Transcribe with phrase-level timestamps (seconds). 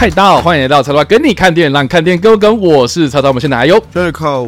[0.00, 2.60] 嗨，大家好，欢迎来到超超跟你看电影，让看电影更有梗。
[2.60, 3.82] 我是超超，我们现在还有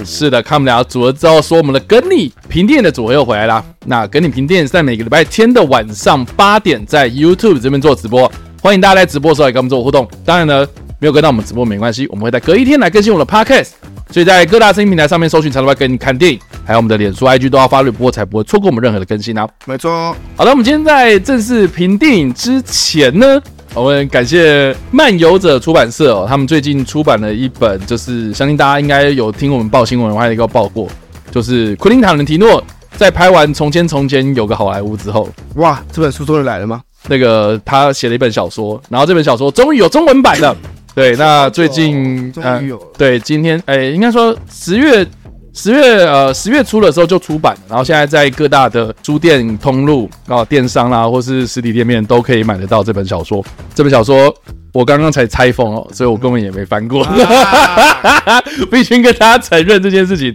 [0.04, 3.64] 是的，看我们俩组合之后，说我们的跟你评电影的组合又回来啦。
[3.84, 8.30] 那跟你评电影是在每个礼拜天的晚上八点，在 YouTube 这边做直播，
[8.62, 10.08] 欢迎大家来直播的时候来跟我们做互动。
[10.24, 10.64] 当然呢，
[11.00, 13.70] 没有跟到我们直播没关系，我们会在隔一天来更新我们的 Podcast，
[14.12, 19.48] 所以在各大声音平台上面搜寻超超跟你看电影，还有我们的脸书、IG 都要发绿播，才不会错过我们任何的更新啊。
[19.64, 20.14] 没错。
[20.36, 23.42] 好的，我们今天在正式评电影之前呢。
[23.72, 30.88] 我们感谢漫游者出版社哦，他们最近出版了一本，就是相信大家应该有听我们报新闻，我还有一个报过，
[31.30, 32.62] 就是昆汀塔伦提诺
[32.96, 36.82] 在拍完《从前从前有个好莱坞》之后，哇，这本书终于来了吗？
[37.06, 40.54] 那个他写了一本小说，然后这本小说终于有中文版了。
[40.92, 45.06] 对，那最近终于有对，今天哎，应该说十月。
[45.52, 53.44] 十月呃十月初的时候就出版，然后现在在各大的书店通路啊、电商啦，或是实体店面都可以买得到这本小说。
[53.74, 54.34] 这本小说
[54.72, 60.34] 我刚刚才拆封哦，所以我根本也没翻过，啊、必须跟大家承认这件事情。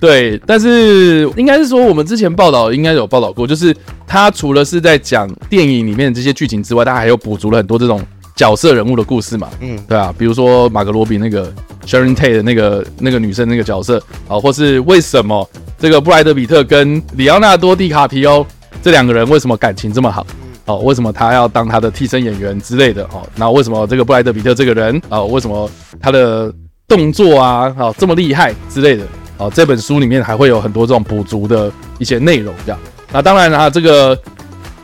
[0.00, 3.74] 对，但是应该是说我们之前报道应该有报道过，就是
[4.06, 8.02] 他除了是在讲电影里面的这些剧情之外，他还有补足了很多这种。
[8.34, 11.52] 角色人物的故事嘛，嗯，对啊，比如说马格罗比那个
[11.86, 18.44] Sharon Tate 的那个那个女生那个角色啊，或是为什么这个布莱德比特跟里奥纳多·蒂卡皮欧
[18.82, 20.26] 这两个人为什么感情这么好？
[20.64, 23.04] 哦，为什么他要当他的替身演员之类的？
[23.12, 26.52] 哦，那为什么这个布莱德比特这个人啊，为什么他的
[26.88, 29.04] 动作啊，哦这么厉害之类的？
[29.38, 32.78] 哦，这本书里面还会有很多这种补足的一些内容，这样。
[33.12, 34.18] 那当然啊，这个。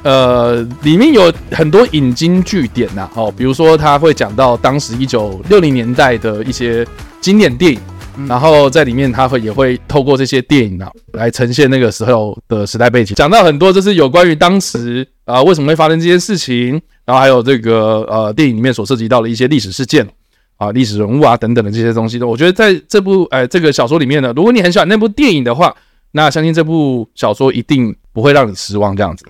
[0.02, 6.86] 呃，里面有很多引经据典呐，哦，比如说他会讲到当时一九六零年代的一些
[7.20, 7.80] 经典电影，
[8.16, 20.08] 嗯、然后在里面他会也会透过这些电影啊来呈现那个时候的时代背景，讲到很多就是有关于当时啊、呃、为什么会发生这件事情，然后还有这个呃电影里面所涉及到的一些历史事件
[20.56, 25.74] 啊、历史人物啊等等的这些东西的，我觉得在这部呃这个小说里面呢，如果你很喜欢那部电影的话，
[26.12, 29.26] 那相信这部小说一定不会让你失望，这样子。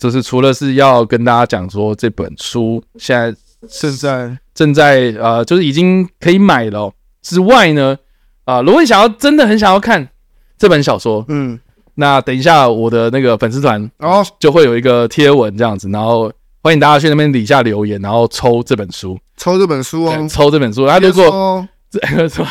[0.00, 3.32] 就是除了是要跟大家讲说这本书现在
[3.68, 5.14] 正在正在。
[5.20, 6.90] 呃，就是已经可以买了
[7.20, 7.96] 之外呢，
[8.44, 10.08] 啊、呃，如果你想要真的很想要看
[10.58, 11.60] 这本小说，嗯，
[11.96, 14.24] 那等一下我的那个粉丝团哦。
[14.38, 21.68] 就会有一个贴文这样子，然后欢迎大家去那边底下留言，然后抽这本书，抽这本书哦，抽这本书，那如果。
[21.90, 22.48] 这什么？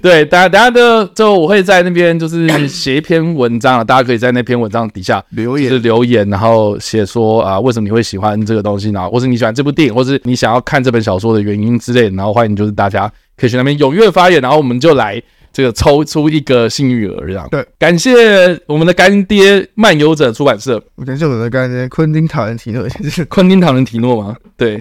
[0.00, 9.10] 对，大家大家的就我会在那边就是 写一篇文章，大家可以在那篇文章底下留言，就是留言，然后写说啊，为什么你会喜欢这个东西呢？
[9.10, 12.10] 或是你喜欢这部电影，或是你想要看这本小说的原因之类的。
[12.10, 15.20] 然后欢迎就是大家可以去那边踊跃发言，然后我们就来
[15.52, 17.48] 这个抽出一个幸运儿这样。
[17.50, 22.86] 对，感谢我们的干爹漫游者出版社，感谢我们的干爹昆汀塔伦提诺，
[23.28, 24.36] 昆汀塔伦提诺吗？
[24.56, 24.80] 对，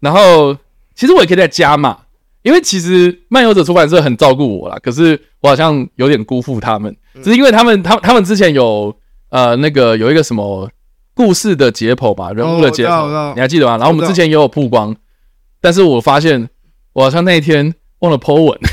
[0.00, 0.54] 然后
[0.94, 1.96] 其实我也可以再加码。
[2.44, 8.94] 因为其实漫游者出版社很照顾我啦，可是我好像有点辜负他们，只是因为他们，他他们之前有
[9.30, 10.68] 呃那个有一个什么
[11.14, 13.78] 故事的解剖吧，人物的解剖，你还记得吗？
[13.78, 14.94] 然后我们之前也有曝光，
[15.62, 16.50] 但是我发现
[16.92, 18.60] 我好像那一天忘了 po 文，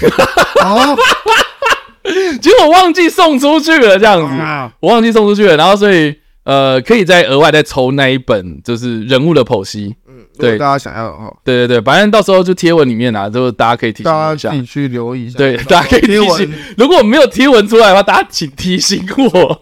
[2.41, 4.35] 结果我忘记送出去了，这样子，
[4.81, 9.95] 我忘记送出去了，然后所以呃可以再额外再抽那一本就是人物的剖析。
[10.37, 15.37] 对，大家想要的话，对对对，反正到时候就贴文里面啊，就大家可以提醒一下，大家自己去留意一下。
[15.37, 16.53] 对， 大家可以提醒。
[16.77, 19.61] 如果我没有贴文出来的话，大家请提醒我。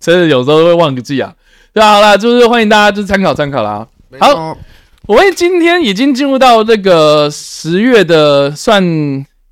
[0.00, 1.32] 真的有时候会忘记啊。
[1.72, 3.86] 对啊，好了，就是欢迎大家就是参考参考啦。
[4.18, 4.56] 好，
[5.06, 8.82] 我们今天已经进入到这个十月的算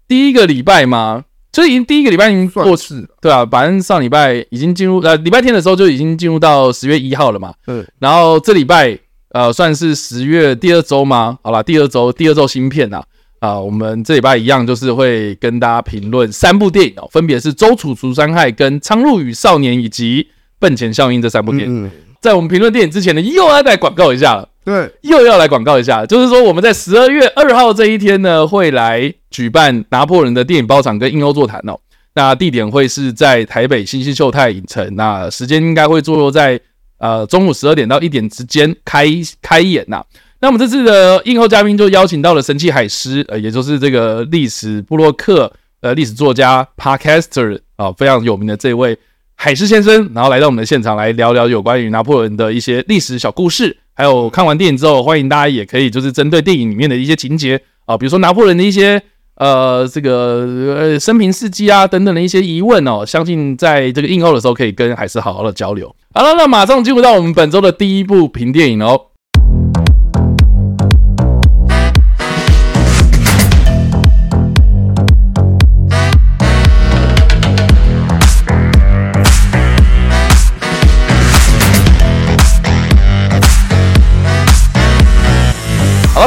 [0.09, 1.23] 第一个礼拜嘛，
[1.53, 7.53] 就已经第一个礼拜已经过去了，对啊，反正上礼拜已经进入呃礼拜天的时候就已经进入到十月一号了嘛。
[7.67, 8.99] 嗯，然后这礼拜。
[9.31, 11.39] 呃，算是十月第二周吗？
[11.43, 13.03] 好啦，第二周，第二周新片呐。
[13.41, 20.25] 啊、呃，我们这礼拜一样，就是会跟大家评论三部电影哦，分别是《周楚除三害》、跟《苍鹭与少年》以及
[20.59, 21.85] 《笨钱效应》这三部电影。
[21.85, 24.49] 嗯嗯，在我们评论电影之前呢，又要来广告一下了。
[24.65, 31.79] 对，又要来广告一下，就是说我们在十二月二号这一天呢，会来举办拿破仑的电影包场跟映欧座谈哦。
[32.15, 36.59] 那地点会是在台北新星秀泰影城，那时间应该会坐落在。
[36.99, 39.07] 呃，中午十二点到一点之间开
[39.41, 40.05] 开演呐、
[40.41, 48.99] 那我们这次的映后嘉宾就邀请到了神奇海狮，呃，也就是这个历史布洛克，呃，历史作家 Podcaster 啊、非常有名的这位
[49.35, 53.77] 海狮先生，然后来到我们的现场来聊聊有关于拿破仑的一些历史小故事。
[53.95, 59.03] 还有看完电影之后，欢迎大家也可以就是针对电影里面的一些情节啊、比如说拿破仑的一些。
[59.39, 60.47] 呃，这个
[60.77, 65.95] 呃生平事迹啊等等的一些疑问哦，相信在这个映后的时候可以跟海狮好好的交流。
[66.13, 69.01] 好了，那马上进入到我们本周的第一部评电影哦。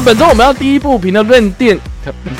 [0.02, 1.78] 好，本周我们要第一部评论电，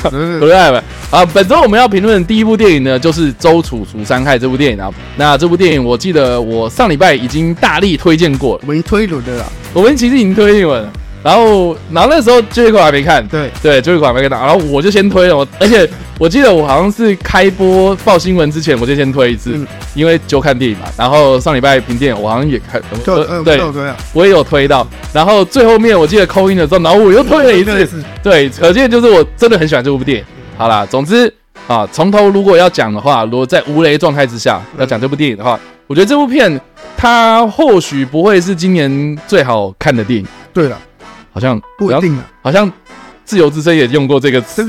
[0.02, 0.10] 不
[0.40, 0.82] 对吧？
[1.12, 4.90] 啊，本周我们要评论的第一部电影呢，就是《周楚除三害》这部电影啊。
[5.16, 9.46] 那这部电影，我记得我上礼拜已经大力推荐过了，我已经推轮的了。
[9.72, 10.92] 我们其实已经推荐完了。
[11.22, 15.88] 然后，然后那时候最后一款还没看，对对，最后一款还没看到，然后我就先推了，我而且
[16.18, 20.86] 我记得我好像是开播报新闻之前我就先推一次，嗯、因为就看电影嘛。
[20.96, 23.60] 然后上礼拜评电影我好像也看，就呃、对，
[24.12, 24.86] 我也有推到。
[25.12, 30.24] 然后最后面我记得 call in 的时候，然后我又推了一次，对，可见就是我真的很喜欢这部电影。
[30.58, 31.32] 好啦，总之
[31.68, 36.60] 啊，从头如果要讲的话，如果在无雷状态之下要讲这部电影的话，我觉得这部片
[36.96, 40.26] 它或许不会是今年最好看的电影。
[40.52, 40.76] 对了。
[41.32, 42.70] 好像不一定啊，好像
[43.24, 44.62] 自由之声也用过这个词。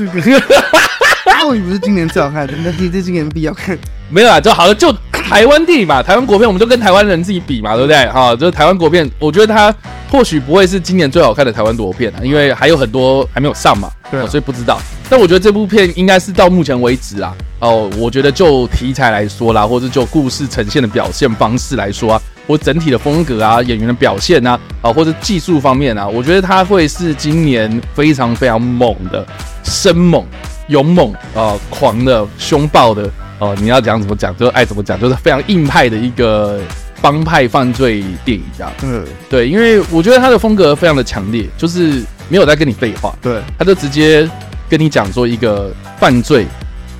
[1.44, 3.78] 或许不是今年最好看的，那这今年必要看。
[4.08, 8.06] 没有啊，就好了，就台湾电影嘛，台湾国片，我们就跟台湾人自己比嘛，对不对？
[8.08, 9.74] 哈，就是台湾国片，我觉得它
[10.10, 14.78] 或许不会是今年最好看的台湾国片啊，因为还有很多还没有上嘛，对、啊，所以不知道。
[15.10, 22.22] 但我觉得这部片应该是到目前为止啊，哦，我觉得就题材来说啦，或者就故事呈现的表现方式来说啊。
[22.46, 29.26] 或整体的风格啊，演员的表现啊，啊，或者技术方面啊，我觉得他会是今年非常非常猛的、
[29.62, 30.24] 生猛、
[30.68, 33.56] 勇猛啊、狂的、凶暴的哦、啊。
[33.60, 36.60] 你要讲怎么讲，就爱怎么讲，就是非常硬派的一个
[37.00, 38.72] 帮派犯罪电影这样。
[38.82, 44.28] 嗯，对，因为我觉得他的风格非常的强烈，就是没有在跟你废话，对，他就直接
[44.68, 46.46] 跟你讲说一个犯罪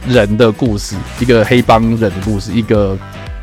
[0.09, 2.97] 人的故事，一个黑帮人的故事，一个。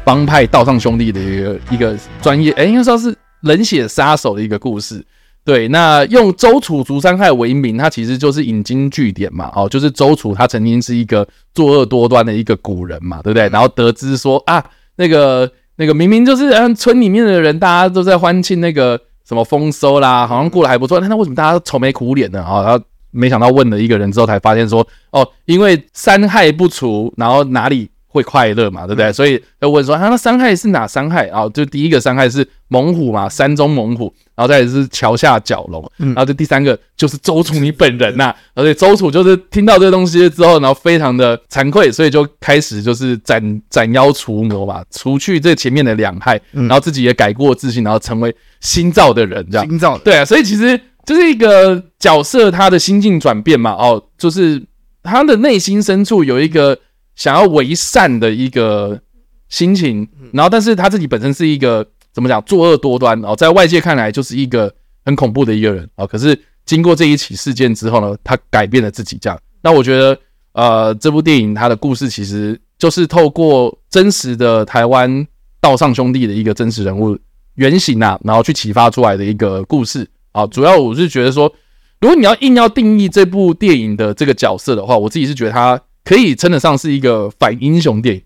[0.03, 5.05] 帮派道上兄弟的一个一个专业，哎、欸，应该说是冷血杀手的一个故事。
[5.43, 9.51] 对，那用周楚除三害为名，他其实就是引经据典嘛。
[9.55, 13.49] 哦，就是周楚他曾经是一个作恶多端的一个古人嘛，对不对？
[13.49, 14.63] 然后得知说啊，
[14.97, 20.99] 那个那个明明就是嗯村里面的人，大家都在欢庆那个什么丰收啦，好像过得还不错。
[20.99, 22.43] 那那为什么大家都愁眉苦脸呢？
[22.43, 27.89] 啊，然后没想到问了一个人之后，才发现说哦，因为三害不除，然后哪里？
[28.11, 29.11] 会快乐嘛，对不对？
[29.13, 31.47] 所以要问说，啊，那伤害是哪伤害啊？
[31.49, 38.35] 就第一个伤害是猛虎嘛，山中猛虎，然后再是桥下角龙，然后这第三个就是周楚你本人呐、啊。
[38.53, 49.65] 而且周楚就是听到这个东西之后，然后非常的惭愧，所以就开始就是斩斩妖除魔嘛，除去这前面的两害，然后自己也改过自新，然后成为新造的人，这样。
[49.65, 54.61] 新造对啊，所以其实就是一个角色他的心境转变嘛，哦，就是
[55.01, 56.77] 他的内心深处有一个。
[57.21, 58.99] 想要为善的一个
[59.47, 64.73] 心情，然后但是他自己本身是一个怎么讲，作恶多端哦，在外界看来就是一个
[65.05, 66.07] 很恐怖的一个人啊。
[66.07, 66.35] 可是
[66.65, 69.39] 经过这一起事件之后呢，他改变了自己，这样。
[69.61, 70.17] 那我觉得，
[70.53, 75.27] 呃，这部电影它的故事其实就是透过真实的台湾
[75.59, 77.15] 道上兄弟的一个真实人物
[77.53, 80.47] 原型啊，然后去启发出来的一个故事啊。
[80.47, 81.53] 主要我是觉得说，
[81.99, 85.79] 如果你要硬要定义这部电影的这个角色的话，我自己是觉得他。
[86.03, 88.21] 可以称得上是一个反英雄电影，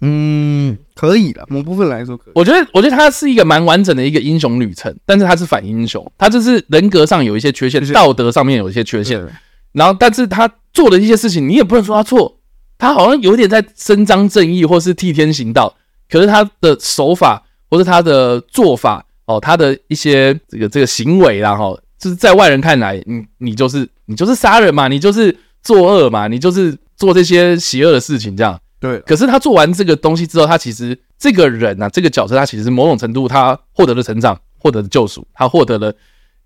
[0.00, 2.32] 嗯，可以了，某部分来说可以。
[2.34, 9.24] 我觉得，我觉得他是一个蛮完整的一个英雄旅程，但是他是反英雄，他就是人格上有一些缺陷，道德上面有一些缺陷，
[9.72, 12.38] 然后，但是他做的一些事情，你也不能说他错，
[12.76, 15.74] 他好像有点在伸张正义或是替天行道，
[16.10, 26.76] 可是他的手法或是他的做法哦，他的一些这个这个行为然后就是在外人看来，你你就是你就是杀人嘛，你就是作恶嘛，你就是。
[26.96, 28.98] 做这些邪恶的事情，这样对。
[29.00, 35.92] 可是他做完这个东西之后，他其实这个人啊，这个角色，他其实某种程度他获得了成长，获得了救赎，他获得了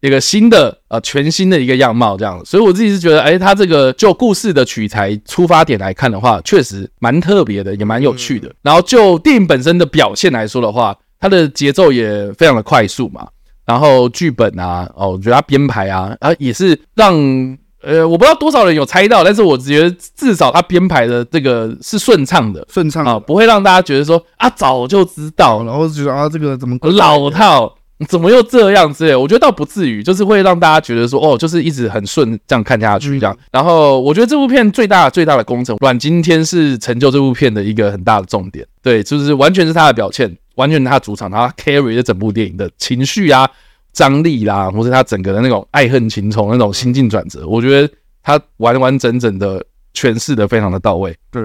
[0.00, 2.42] 一个新的呃全新的一个样貌，这样。
[2.44, 8.52] 所以我自己是觉得，哎，他这个就故事的取材出发点来看的话，确实蛮特别的，也蛮有趣的。
[8.62, 13.28] 然后就电影本身的表现来说的话，它的节奏也非常的快速嘛。
[13.66, 17.56] 然后剧本啊，哦，我觉得他编排啊，啊也是让。
[17.82, 27.74] 呃，我不知道多少人有猜到，但是我觉得至少他编排的这个是顺畅的，顺畅啊，不会让大家觉得说啊早就知道，然后觉得啊这个怎么老套，
[28.06, 29.16] 怎么又这样之类。
[29.16, 33.34] 我觉得倒不至于，就是会让大家觉得说哦，就是一直很顺这样看下去这样。
[33.50, 43.48] 然后我觉得这部片最大最大的功臣阮经天是成就这部片的一个很大的重点，对，就是完全是他的表现，完全是他的主场，他 carry 了整部电影的情绪啊。
[43.92, 47.92] 张力啦，或是他整个的那种爱恨情仇那种心境转折，我觉得
[48.22, 51.16] 他完完整整的诠释的非常的到位。
[51.30, 51.42] 对，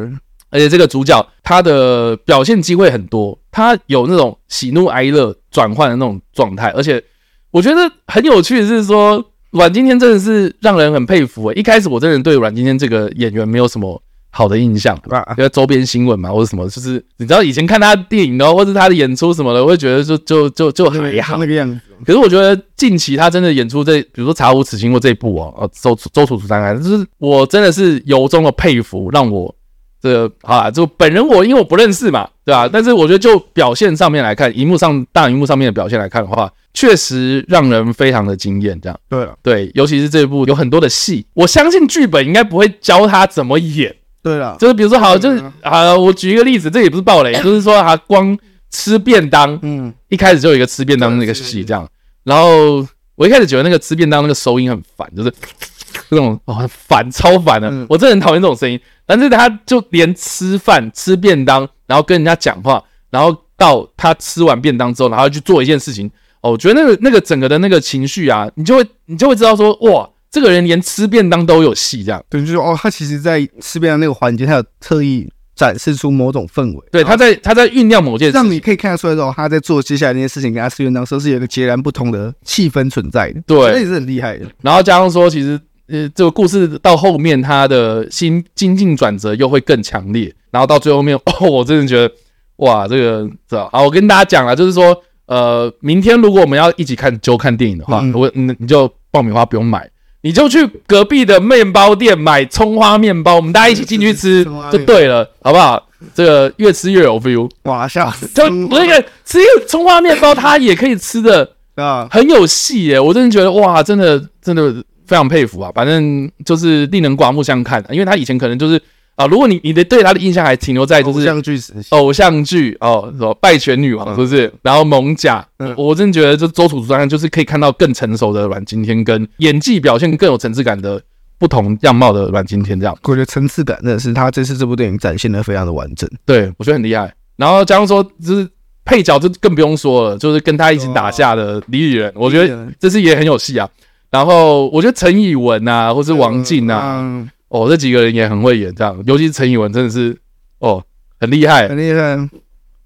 [0.49, 7.03] 而且这个主角他的表现机会很多，他有那种喜怒哀乐转换的那种状态，而且
[7.51, 11.51] 我觉得很有趣的是说，阮经天真的是让人很佩服。
[11.53, 14.01] 一开始我真的对阮经天这个演员没有什么
[14.37, 21.79] 好的印象，啊因为周边新闻嘛，或者什么，就是你知道以前看他的电影哦，或者他的演出什么的，我会觉得就就就就还好那个样子。
[22.05, 29.55] 可是我觉得近期他真的演出这，比如说《茶无此心》或这一部哦，呃，周周楚楚三害，就是我真的是由衷的佩服，让我
[30.01, 32.67] 这个好啦，就本人我因为我不认识嘛，对吧？
[32.67, 38.77] 但是我觉得就表现上面来看，荧幕上大荧幕上面的表现来看的话，确实让人非常的惊艳。
[38.81, 43.95] 这样对了，对，尤其是这一部有很多的戏，我相信剧本应该不会教他怎么演。
[44.25, 48.35] 对了，就是比如说，好，就是啊，我举一个例子，这也不是暴雷， 就是说他光
[48.71, 51.87] 吃便当，嗯，一开始就有一个吃便当那个戏这样，
[52.23, 55.31] 然后我一开始觉得那个吃便当那个收音很烦，就是
[56.09, 58.79] 这种哦很烦，超烦的，我真的很讨厌这种声音。
[59.05, 66.09] 但是他就连吃饭、吃便当，然后跟人家讲话，然后到他吃完便当之后，然后去做一件事情，
[66.41, 70.09] 哦，我觉得那个那个整个的那个情绪啊，你就会你就会知道说，哇。
[70.35, 75.25] 这个人连吃便当都有戏，这样对，就是哦，他其实，在吃便当那个环节，他有特意
[75.55, 76.83] 展示出某种氛围。
[76.91, 83.41] 对，他在他在酝酿某件事，让你可以看得出来，说他在做接下来那些事情，跟他吃便当时候是有一个截然不同的气氛存在的。
[83.47, 84.45] 对，这也是很厉害的。
[84.61, 90.35] 然后加上说，其实呃，这个故事到后面，他的心经进转折又会更强烈。
[90.51, 92.13] 然后到最后面， 哦，我真的觉得，
[92.57, 99.89] 哇，这个这好，我跟大家讲了，就是说，呃，明天如果我们要一起看就看电影的话，嗯、我你你就爆米花不用买。
[100.25, 105.87] 你就去隔壁的面包店买葱花面包，我们大家一起进去吃 就对了，好不好？
[106.15, 108.25] 这个越吃越有 feel，哇，吓死！
[108.33, 112.99] 就那个吃一个葱花面包，它也可以吃的啊，很有戏耶！
[112.99, 114.73] 我真的觉得哇，真的真的
[115.05, 115.71] 非常佩服啊！
[115.75, 118.81] 反正就是令人刮目相看，因为他以前可能就是。
[119.15, 121.57] 啊，如果你你的对他的印象还停留在就是偶像剧，
[121.89, 124.51] 偶像剧哦，什么败犬女王是不是？
[124.61, 131.01] 然后蒙甲，嗯，我真的觉得就周楚楚三就是可以看到更成熟的阮经天，跟演技表现更有层次感的
[131.37, 132.93] 不同样貌的阮经天这样。
[133.03, 137.13] 我觉得层次感真的是他这次这部电影展现的非常的完整，对我觉得很厉害。
[137.37, 138.45] 然后假如说就是
[138.83, 143.69] 配角就更不用说了，就是跟他一起打架的李李仁，我觉得这次也很有戏啊。
[144.11, 146.99] 然后我觉得陈以文啊，或是王静啊。
[147.01, 150.17] 嗯哦，这几个人也很会演，这样，尤其是陈以文，真的是
[150.59, 150.83] 哦，
[151.19, 152.17] 很厉害，很厉害，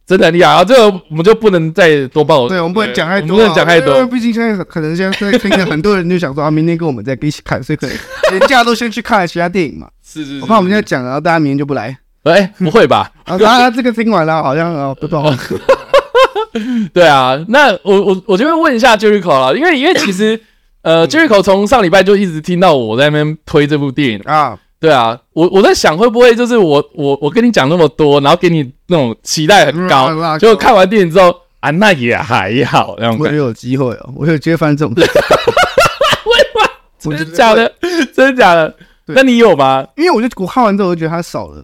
[0.05, 0.63] 真的很厉害啊！
[0.63, 7.95] 这个我们就不能再多报，对，我们不能讲太多，不能讲太多，因为毕竟现在可能现在听的很多人就想说啊，明天跟我们再一起看，所以可能
[8.31, 9.89] 人家都先去看了其他电影嘛。
[10.05, 11.97] 是是，我怕我们现在讲，然后大家明天就不来。
[12.23, 13.11] 哎，不会吧？
[13.25, 15.33] 啊，他这个听完了，好像啊，不知道。
[16.93, 20.39] 对啊，那我我我就会问一下 Jericho 了，因为因为其实
[20.81, 24.57] 呃，Jericho 从上礼拜就一直听到我在那边推这部电影啊。
[24.79, 36.69] 对啊，我我在想会不会就是我我我跟你讲那么多，然后给你那种期待很高，结果看完电影之后啊，那也还好，这样我也有机会哦，我有机会翻这种， 会吗？
[36.97, 37.69] 真的假的？
[38.13, 38.73] 真的假的？
[39.07, 39.85] 那你有吗？
[39.97, 41.61] 因为我觉得我看完之后，我就觉得它少了，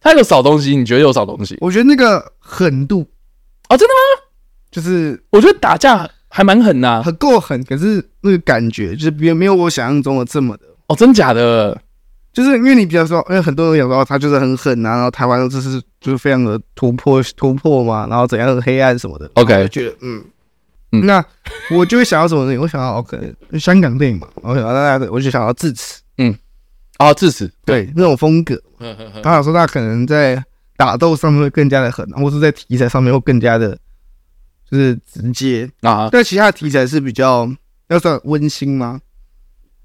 [0.00, 1.58] 它有少东西，你觉得有少东西？
[1.60, 3.06] 我觉得那个狠度
[3.68, 4.24] 哦，真的吗？
[4.70, 10.64] 就是我觉得打架还蛮狠呐，很够狠，可是那个感觉就是别没有我想象中的这么的。
[10.88, 11.80] 哦，真假的？
[12.32, 19.30] 就是因为你比较说，因为很多人有时候他就是很狠啊，然后台湾就是就是非常的突破突破嘛，然后怎样的黑暗什么的。
[19.34, 20.24] OK，觉得嗯。
[20.90, 21.24] 嗯，那
[21.70, 22.58] 我就会想到什么呢？
[22.60, 26.36] 我想到 OK 香港电影嘛，我想到大家，我就想到智齿，嗯，
[26.96, 28.60] 啊智齿，对那种风格，
[29.22, 30.42] 他想说他可能在
[30.76, 33.78] 打斗上面会更加的狠，或是在题材上面会更加的，
[34.74, 36.08] 就是直接啊。
[36.10, 37.48] 但其他的题材是比较
[37.88, 39.00] 要算温馨吗？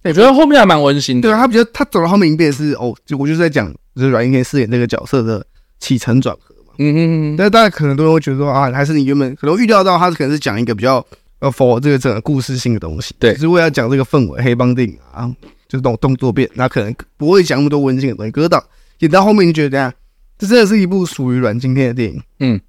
[0.04, 1.30] 我觉得后面还蛮温馨的。
[1.30, 5.46] 对啊，他比较他走到后面一遍是哦，就我就是在讲，就是阮经天饰演这个角色的
[5.80, 6.74] 起承转合嘛。
[6.80, 7.38] 嗯嗯嗯。
[7.38, 11.06] 但是大家可能都会觉得说啊，还是你原本可能预料到他可能是讲一个比较
[11.40, 13.14] 呃，for 这个整个故事性的东西。
[13.20, 15.28] 对，只是为了讲这个氛围，黑帮电影啊，
[15.68, 18.32] 就是这种动作片，那可能不会讲那么多温馨的东西。
[18.32, 18.64] 可是到
[19.00, 19.94] 演到后面，你觉得怎样？
[20.38, 22.22] 这真的是一部属于阮经天的电影。
[22.40, 22.60] 嗯，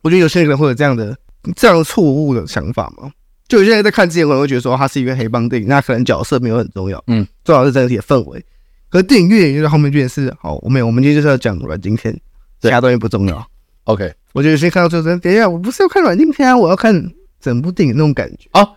[0.00, 1.14] 我觉得有些人会有这样的
[1.56, 3.10] 这样错误的想法吗。
[3.46, 8.44] 就有些人在看之前可能会觉得说，它是一个黑帮电影，那可能角色没有很重要，嗯，重要是整体的氛围。
[8.90, 12.12] 可是电影越演越到后面，变成是好，我们我们今天就是要讲阮经天，
[12.60, 13.46] 其他东西不重要。
[13.84, 18.48] OK，我觉得先看到最后，等一下，我不是要看阮经天啊，我要看整部电影那种感觉。
[18.52, 18.68] 哦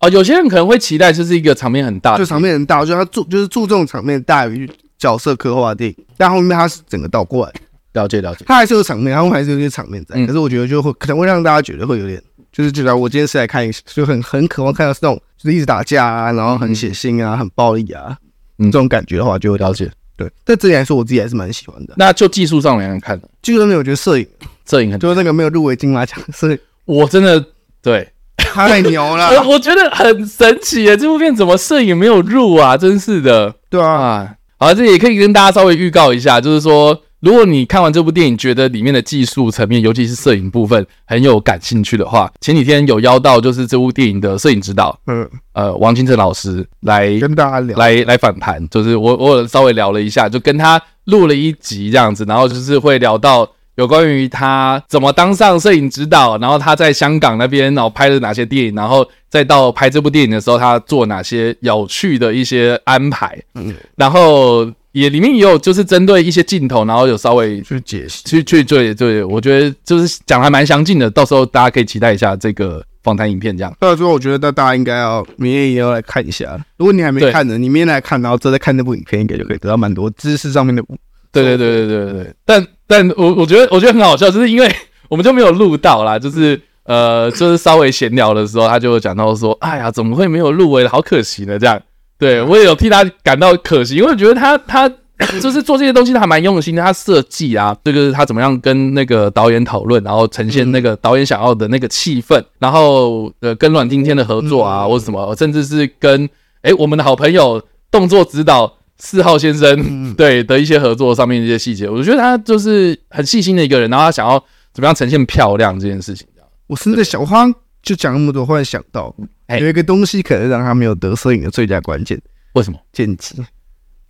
[0.00, 7.52] 哦，有些人可能会期待就是一个场面很大，就场面很大，我觉得他注就是注重场面大于角色刻画的电影，但后面他是整个倒过来。
[7.98, 12.22] 了解了解，他还是有场面，然后还是有些场面在，可是我觉得就会可能会让大家觉得会有点。
[12.50, 18.16] 就是觉得我今天是来看，就很很渴望看到是那种，就是一直打架啊，然后很血腥啊，很暴力啊，
[18.58, 19.88] 嗯，这种感觉的话就会了解。
[20.16, 21.94] 对，但这里来说，我自己还是蛮喜欢的。
[21.98, 24.26] 那就技术上来看，技术上面我觉得摄影，
[24.68, 27.44] 摄影很，就是那个没有入围金马奖，摄影我真的
[27.82, 32.76] 对太牛了，我 我觉得很神奇耶，这部片怎么摄影没有入啊？
[32.76, 37.02] 真是的，对啊，啊，好，这也可以跟大家稍微预告一下，就是说。
[37.20, 64.70] 如果你看完这部电影，觉得里面的技术层面，尤其是摄影部分很有感兴趣的话，前几天有邀到就是这部电影的摄影指导，嗯，呃，王金成老师来跟大家聊，来来访谈，就是我我稍微聊了一下，就跟他录了一集这样子，然后就是会聊到有关于他怎么当上摄影指导，然后他在香港那边然后拍了哪些电影，然后再到拍这部电影的时候，他做哪些有趣的一些安排，嗯，然后。
[64.98, 73.72] 也里面也有就是针对一些镜头，然后有稍微去解析，去去对对，我觉得就是讲还蛮详尽的，到时候大家可以期待一下这个访谈影片这样。
[73.78, 80.82] 到时候我觉得大大家应该要明天也要来看一下，如果你还没看呢，你明天来看，然后再再看那部影片，应该就可以得到蛮多知识上面的。
[81.30, 82.34] 对对对对对对对。
[82.44, 84.74] 但但我我觉得我觉得很好笑，就是因为
[85.08, 90.88] 我们就没有录到啦，就是呃就是稍微闲聊的时候，他就讲到说，哎呀，怎么会没有入围？
[90.88, 91.80] 好可惜呢，这样。
[92.18, 94.88] 对，我也有替他感到可惜，因为我觉得他他
[95.40, 96.82] 就是做这些东西，他还蛮用心的。
[96.82, 106.28] 他设计啊，这个他怎么样跟那个导演讨论，然后呈现那个导演想要的那个气氛，然后呃跟阮经天的合作啊，或者什么，甚至是跟
[106.62, 107.60] 诶我们的好朋友
[107.90, 114.38] 动作指导四号先生 对的一些合作上面一些细节，我觉得他就是很细心的一个人，然后他想要
[114.72, 116.26] 怎么样呈现漂亮这件事情。
[116.68, 117.44] 我甚至小花
[117.82, 119.14] 就讲那么多，忽然想到。
[119.56, 122.20] 有一个东西可能让他没有得摄影的最佳关键，
[122.52, 122.78] 为什么？
[122.92, 123.42] 剪辑，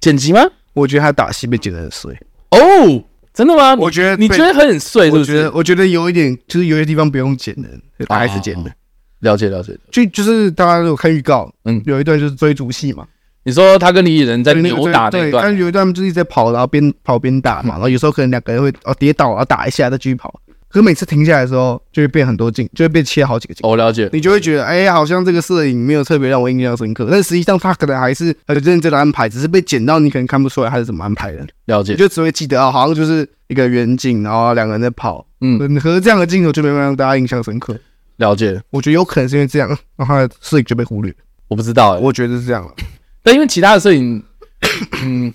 [0.01, 0.41] 剪辑吗？
[0.73, 2.13] 我觉得他打戏被剪得很碎。
[2.51, 2.59] 哦，
[3.33, 3.75] 真的吗？
[3.77, 7.69] 我觉得你觉得很碎，我觉得我觉得有一点，就是有些地方不用剪的，
[8.07, 8.73] 打还是剪的。
[9.21, 13.07] 了解了解，就就是大家如果看预告，嗯，有一段就是追逐戏嘛。
[13.45, 20.41] 你说他跟李李仁在扭打那段，但有一段就是一直在跑，然后边跑边打嘛，然后有时候可能两个人会哦跌倒，然后打一下再继续跑。
[20.71, 23.67] 可每次停下来的时候，就会变很多镜，就会被切好几个镜。
[23.69, 31.47] 我了解，你就会觉得，哎、欸，好像这个摄影没有特别让我印象深刻，但实际上他可能还是很认真的安排，只是被剪到，你可能看不出来他是怎么安排的。
[31.65, 37.75] 了解，你就只会记得啊，好像就是一个远景，然后两个人在跑，嗯，可是这样的镜头就没办法让大家印象深刻。
[38.19, 41.15] 了解，我觉得有可能是因为这样，然后他的摄影就被忽略。
[41.49, 42.73] 我不知道、欸，我觉得是这样了，
[43.23, 44.23] 但因为其他的摄影。
[45.05, 45.33] 嗯，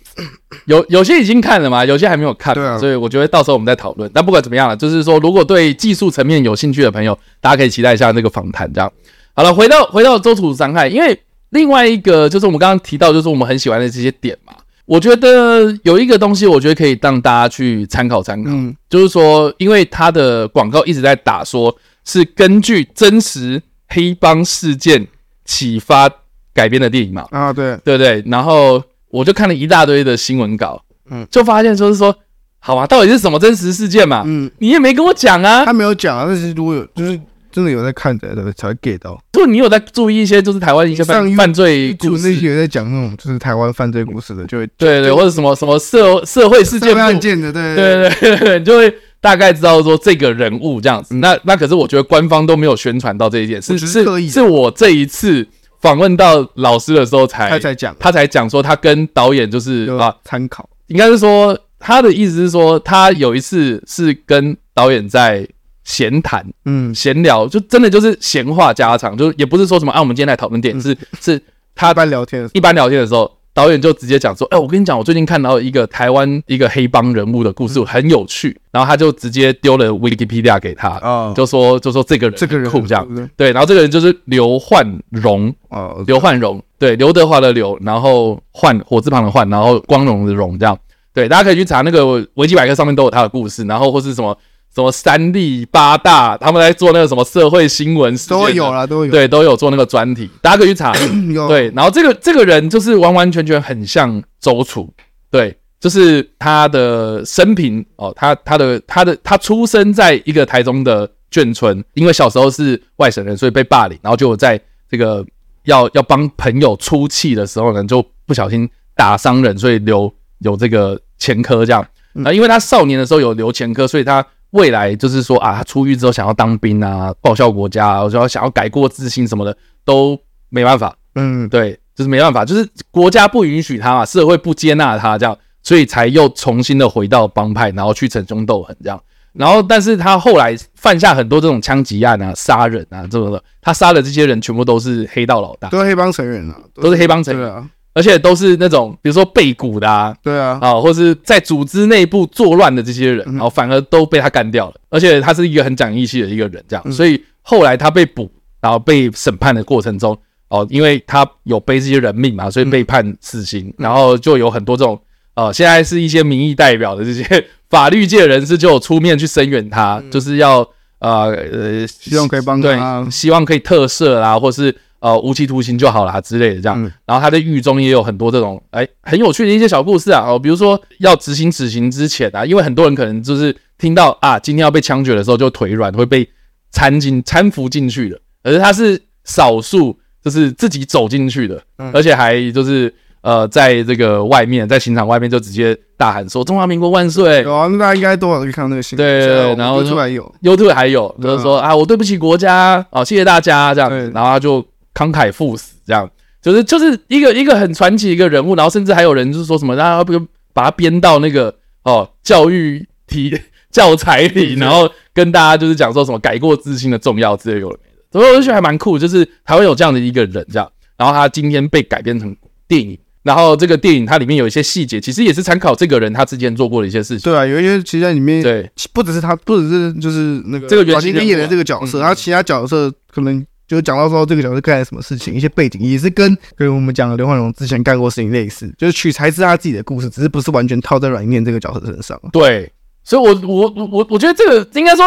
[0.65, 4.09] 有有些已经看了嘛，有些还没有看，对啊，所以我觉得到时候我们再讨论。
[4.13, 8.71] 但不管怎么样了，就是说，如果对技术层面有兴趣的朋友，大家可以期待一下那个访谈。
[8.73, 8.91] 这样
[9.33, 11.17] 好了，回到回到周楚伤害，因为
[11.51, 14.53] 另外一个就是我们刚刚提到，就是我们很喜欢的这些点嘛。
[14.85, 25.07] 我觉得有一个东西，我觉得可以让大家去参考参考，嗯，就是说，因为他的广告一直在打，说是根据真实黑帮事件
[25.45, 26.09] 启发
[26.53, 28.83] 改编的电影嘛，啊，对，对对，然后。
[29.13, 32.15] 我就看了一大堆的新闻稿，嗯，就发现就是说，
[32.57, 34.23] 好吧，到底是什么真实事件嘛？
[34.25, 35.63] 嗯，你也没跟我讲啊。
[35.63, 37.21] 他没有讲啊，但是如果有，就是
[37.51, 39.21] 真的有在看的，才会 get 到。
[39.33, 51.13] 就你有在注意一些，就是台湾一些犯犯罪故事，那些有在讲那种就是台湾犯罪故事的，就会对对，或者什么什么社社会事件案件的，对对对对，你就会大概知道说这个人物这样子。
[51.17, 55.47] 那那可是我觉得官方都没有宣传到这一件事，是是是我这一次。
[55.83, 65.45] 访问到老师的时候才，他才讲，他才讲说他跟导演就是啊参考，应该是说他的意思是说他有一次是跟导演在
[65.83, 71.41] 闲谈，嗯，闲聊就真的就是闲话家常，就也不是说什么啊，我们今天来讨论电影，是是
[71.75, 73.29] 他一般聊天，一般聊天的时候。
[73.53, 78.59] 导演就直接讲说：“哎、欸，我跟你讲，我最近看到一个台湾一个黑帮人物的故事，很有趣。
[78.71, 83.51] 然后他就直接丢了 Wikipedia 给他，就说就说这个人这个人酷这样，对。
[83.51, 90.75] 然后这个人就是刘焕荣，哦，刘焕荣，对，刘德华的刘，然后焕火字旁的焕，然后光荣的荣，这样。
[91.13, 94.35] 对，大家可以去查那个维基百科上面都有他的故事，然后或是什么。”
[94.75, 100.91] 什么三立八大，他们在做那个什么社会新闻，都有啦，都有，对，都有做那个专题，大家可以去查。
[101.31, 104.91] 有对，然后这个这个人就是完完全全很像周楚，
[105.29, 114.59] 对，就是他的生平哦，他他的他的他出生在一个台中的眷村，因为小时候是外省人，所以被霸凌，然后就在
[114.89, 115.23] 这个
[115.65, 121.85] 要要帮朋友出气的时候呢，就不小心打伤人，所以留有这个前科这样。
[122.13, 124.25] 那因为他少年的时候有留前科，所以他。
[124.53, 130.17] 未来就是说啊，他出狱之后想要当兵啊，报效国家，啊，我说想要改过自新什么的都
[130.49, 130.95] 没办法。
[131.15, 139.01] 嗯，对，就是没办法，就是国家不允许他嘛，社会不接纳他这样，所以才又重新的回到帮派，然后去逞凶斗狠这样。
[139.33, 147.67] 然后，但是他后来犯下很多这种枪击案啊、杀人啊这种的，他杀的这些人全部都是黑道老大，都是黑帮成员啊，都是黑帮成员啊。
[147.93, 154.75] 而且都是那种，比如说背骨的啊，对啊，啊，或是在组织内部作乱的这些人，然后反而都被他干掉了。
[154.89, 160.17] 而且他是一个很讲义气的一个人，这样，所以后来他被捕，然后被审判的过程中，
[160.49, 163.73] 哦，因为他有背这些人命嘛，所以被判死刑。
[163.77, 164.99] 然后就有很多这种，
[165.35, 170.59] 呃，现在是一些民意代表的这些 法律界人士就有出面去声援他，嗯、就是要
[170.99, 176.81] 呃呃，希望可以帮他，对，希望可以特赦啦，或是呃无期徒刑就好啦之类的这样。
[176.81, 186.27] 嗯、然后他在狱中也有很多这种哎很有趣的一些小故事啊，哦，比如说要执行死刑之前啊，因为很多人可能就是听到啊今天要被枪决的时候就腿软，会被
[186.73, 192.93] 搀进搀扶进去的，而他是少数就是自己走进去的，嗯、而且还就是。
[193.23, 197.39] 呃，在这个外面，在刑场外面就直接大喊说“中华民国万岁”。
[197.47, 199.07] 有啊，那大家应该多少可以看到那个新闻。
[199.07, 203.89] 对，然后 YouTube 还有，YouTube 还有，就是说啊，我对不起国家啊，谢谢大家这样。
[204.11, 204.61] 然后他就
[204.93, 206.09] 慷慨赴死，这样
[206.41, 208.55] 就是就是一个一个很传奇一个人物。
[208.55, 210.19] 然后甚至还有人就是说什么，他不
[210.53, 211.53] 把他编到那个
[211.83, 213.37] 哦教育题
[213.71, 217.97] 教材里，然后跟大家就是讲说什么改过自新的重要之类有的没的。
[218.11, 220.71] 所以我就觉得还蛮酷，就是台湾有这样的一个人这样。
[220.97, 222.35] 然后他今天被改编成
[222.67, 222.97] 电影。
[223.23, 227.31] 然后这个电影它里面有一些细节，其实也是参考这个人他之前做过的一些事情。
[227.31, 233.41] 对啊，有一些其实在里面，对，不只是他，不只是就是那个这个阮经天演的这个角色，然后其他角色可能
[233.73, 242.19] 就讲到说这个角色干了什么事情，一些背景也是跟跟我们讲的刘焕荣之前干过事情类似，就是取材自他自己的故事，只是不是完全套在阮经天这个角色身上。
[242.31, 242.71] 对。
[243.05, 245.03] 所以我，我我我我觉得这个应该说，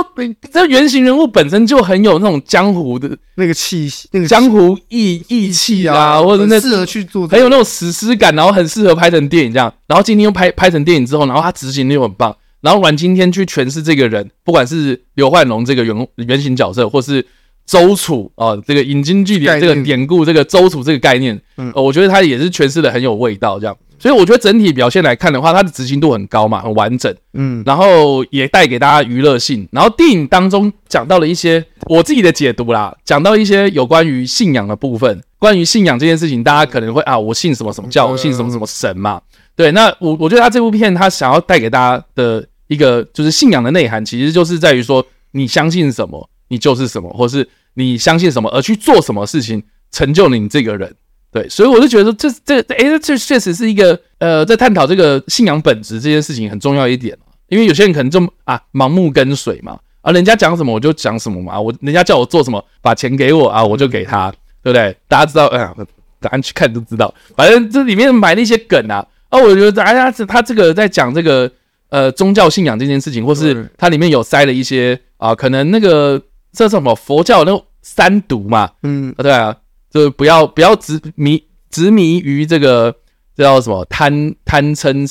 [0.52, 9.72] 这原型人物本身就很有那种江湖的那个气息，那个江湖义义气啊，或者那适合去做，很有那种史诗感，然后很适合拍成电影这样。
[9.86, 12.36] 然后今天又拍拍成电影之后，然后他执行力又很棒。
[12.60, 17.24] 然后阮经天去诠释这个人，不管是刘焕荣这个原原型角色，或是
[17.66, 23.76] 周楚啊，这个引经据典这个典故，这个周楚这个概念，嗯，我觉得他也是诠释的很有味道这样。
[23.98, 29.66] 所以我觉得整体表现来看的话，它的执行度很高嘛，很完整，嗯，然后也带给大家娱乐性。
[29.72, 39.18] 然后电影当中讲到了一些我自己的解读啦，讲到一些有关于信仰的部分，关于信仰这件事情，大家可能会啊，我信什么什么教，我信什么什么神嘛，
[39.56, 39.72] 对。
[39.72, 50.94] 那我我觉得他这部片他想要带给大家的一个就是信仰的内涵，其实就是在于说你相信什么，你就是什么，或是你相信什么而去做什么事情，成就你这个人。
[51.32, 57.16] 对，所以我就觉得说这这诶，这确实是一个呃，在探讨这个信仰本质这件事情很重要一点。
[57.48, 64.32] 因为有些人可能就啊盲目跟随嘛，啊人家讲什么我就讲什么嘛，我人家叫我做什么，把钱给我啊我就给他，
[64.62, 64.96] 对不对？
[65.08, 65.74] 大家知道，哎呀，
[66.20, 67.12] 答案去看就知道。
[67.36, 71.50] 反正这里面埋了一些梗啊，啊，我觉得哎呀，他这个在讲这个
[71.90, 76.20] 呃宗教信仰这件事情，或是它里面有塞了一些啊，可能那个
[76.56, 79.54] 这是什么佛教那种三毒嘛，嗯，对啊。
[79.88, 82.94] 就不要不要执迷执迷于这个
[83.34, 85.08] 这叫什么贪贪嗔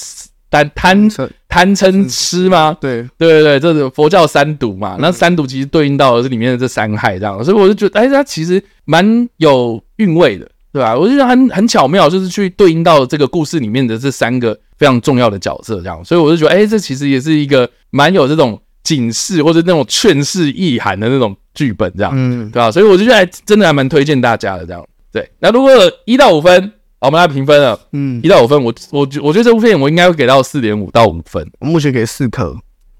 [0.51, 1.10] 贪贪
[1.47, 2.77] 贪嗔痴吗？
[2.79, 4.95] 对对对对，这是佛教三毒嘛。
[4.99, 7.43] 那三毒其实对应到的是里面的这三害，这样。
[7.43, 10.95] 所以我就觉得，哎，它其实蛮有韵味的，对吧？
[10.95, 16.05] 我就觉得很很巧妙，就是去对应到这个故事里面的这三个非常重要的角色，这样。
[16.05, 21.36] 所以我就觉得，哎，这其实也是一个蛮有这种警示或者那种劝世意涵的那种。
[21.56, 22.69] 剧本这样，嗯，对吧？
[22.69, 24.86] 所以我就觉得真的还蛮推荐大家的这样。
[25.10, 25.71] 对，那如果
[26.04, 27.80] 一到五分，我们来评分了。
[27.93, 31.50] 嗯，一到五分，我我我觉得这部片我应该会给到四点五到五分。
[31.62, 32.54] 我目前给四颗，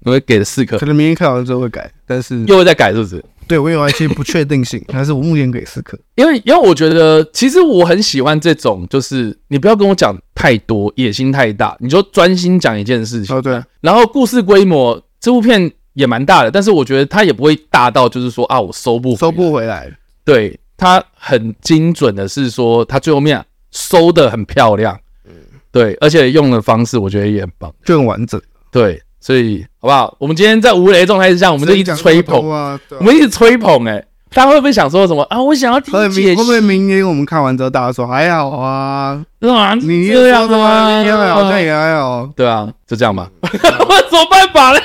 [0.06, 3.22] 我会给了四颗，可能明天看完之后会改，但是又会再改，是不是？
[3.46, 13.36] 对，我有一些不确定性， 但是我目前给四颗，因为因为我觉得其实我很喜欢这种，就是你不要跟我讲太多，野心太大，你就专心讲一件事情。
[13.36, 13.62] 哦，对。
[13.82, 15.72] 然后故事规模，这部片。
[15.96, 19.90] 也蛮大的，但是我觉得它也不会大到就是说啊，我收不收不回来。
[20.26, 24.94] 对，它很精准的是说，它最后面收的很漂亮。
[25.24, 25.32] 嗯，
[25.72, 28.38] 对，而且用的方式我觉得也很棒，就很完整。
[28.70, 30.14] 对，所以好不好？
[30.20, 33.86] 我们今天在无雷状态之下，我们就一直吹捧啊，我们一直吹捧。
[33.86, 35.42] 哎，大家会不会想说什么啊？
[35.42, 36.34] 我想要听解析。
[36.34, 39.24] 会不会明年我们看完之后，大家说还好啊？
[39.40, 39.74] 是吗？
[39.76, 41.02] 你这样的吗？
[41.02, 42.28] 也还好，像也还好。
[42.36, 43.30] 对啊，就这样吧。
[43.40, 44.80] 我有什么办法嘞？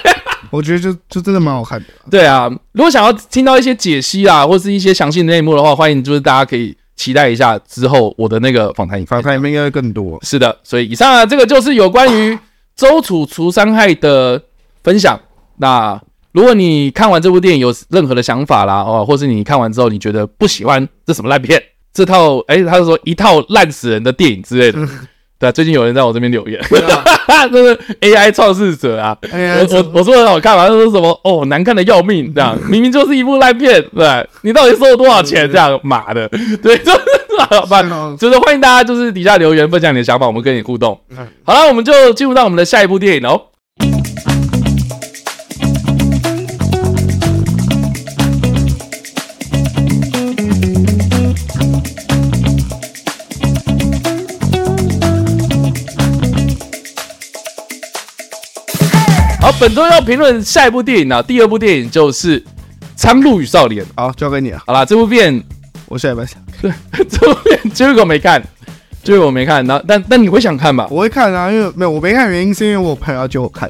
[0.52, 1.88] 我觉得就就真的蛮好看的。
[2.12, 10.20] 对啊，如果想要听到一些解析啊，或是一些详细的内幕的话，欢迎就是大家可以期待一下之后我的那个访谈影片，访谈影片应该会更多。
[10.22, 12.38] 是的，所以以上啊，这个就是有关于
[12.76, 14.42] 周楚除三害的
[14.84, 15.20] 分享。
[15.58, 16.00] 那
[16.34, 21.62] 如果你看完这部电影有任何的想法啦，哦，或是你看完之后你觉得不喜欢这什么烂片，
[21.94, 24.80] 这套哎，他是说一套烂死人的电影之类的。
[25.42, 26.62] 对啊，最近有人在我这边留言，
[27.52, 29.18] 就是 AI 创世者啊！
[29.24, 35.52] 我我我说很好看嘛，他说什么哦难看的要命，这样 明明就是一部烂片，对，你到底收了多少钱？
[35.52, 36.30] 这样妈的，
[36.62, 37.00] 对，就是
[37.50, 37.82] 好吧，
[38.20, 40.96] 就是欢迎大家就是底下留言分享你的想法，我们跟你互动。
[41.44, 43.42] 好了，我们就进入到我们的下一部电影喽。
[59.62, 62.42] 本周要评论下一部电影呢、啊，第二部电影就是
[62.96, 63.86] 《苍鹭与少年》。
[63.96, 64.60] 好，交给你了。
[64.66, 65.40] 好啦，这部片
[65.86, 66.42] 我下一半想。
[66.60, 66.72] 对，
[67.08, 68.42] 这部片结果没看，
[69.04, 69.64] 结果我没看。
[69.68, 70.88] 然后，但但你会想看吧？
[70.90, 73.70] 我会看啊，因为没有我没看，原因是因为我朋友要叫我看，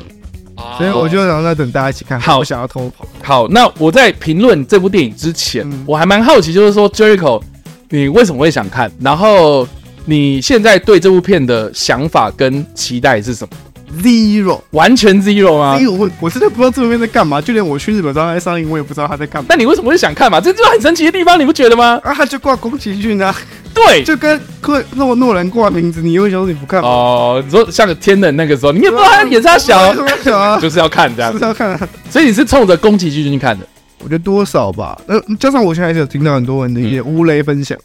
[0.55, 2.17] 哦、所以我就想在等大家一起看。
[2.17, 3.05] 好，我想要偷跑。
[3.21, 7.41] 好，那我在评论这部电影之前，嗯、我还蛮好奇，就是说 Jericho，
[7.89, 8.89] 你为什么会想看？
[9.01, 9.67] 然后
[10.05, 13.53] 你现在对这部片的想法跟期待是什么
[14.01, 15.77] ？Zero，完全 Zero 吗？
[15.79, 19.47] 因为我我真的不知道这部片在干嘛，就连我去日本上在上映，我也不知道他在干嘛。
[19.49, 20.39] 但你为什么会想看嘛？
[20.39, 21.99] 这就是很神奇的地方，你不觉得吗？
[22.03, 23.35] 啊，他就挂宫崎骏啊，
[23.73, 26.81] 对，就跟诺诺诺兰挂名字，你为什么你不看？
[26.81, 31.77] 哦，你说像个天冷那个时候，你也不知道他演啥小，小啊，就是要看这样，就是要看。
[32.09, 33.65] 所以你是冲着宫崎骏去看的？
[34.03, 37.77] 我觉得多少吧，呃，加上我现在还是有听到很多人的一些无雷分享。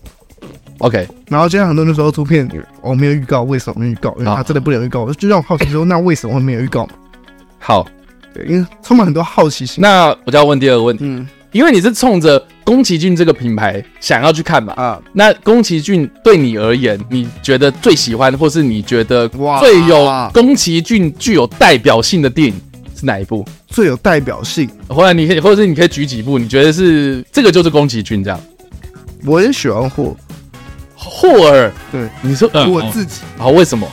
[0.78, 2.46] OK，然后就像很多人说出片
[2.82, 4.14] 我、哦、没有预告，为什么没有预告？
[4.18, 6.86] 因为他真的不能预告，就让我好奇说，那为什么会没有预告？
[7.58, 7.86] 好，
[8.34, 9.80] 对，因为充满很多好奇心。
[9.80, 14.74] 那我就要问第二个问题，嗯，因为你是冲着宫崎骏这个品牌想要去看嘛？
[14.74, 19.26] 啊，那宫崎骏对你而言，你觉得最喜欢，或是你觉得
[19.58, 22.54] 最有宫崎骏具有代表性的电影
[22.94, 23.42] 是哪一部？
[23.66, 28.38] 最有代表性，或者你可以，或者是你可以举几部，你觉得是这个就是宫崎骏这样？
[29.24, 30.14] 我也喜欢霍。
[31.08, 33.88] 霍尔，对，你说、嗯、我自己，啊，为什么？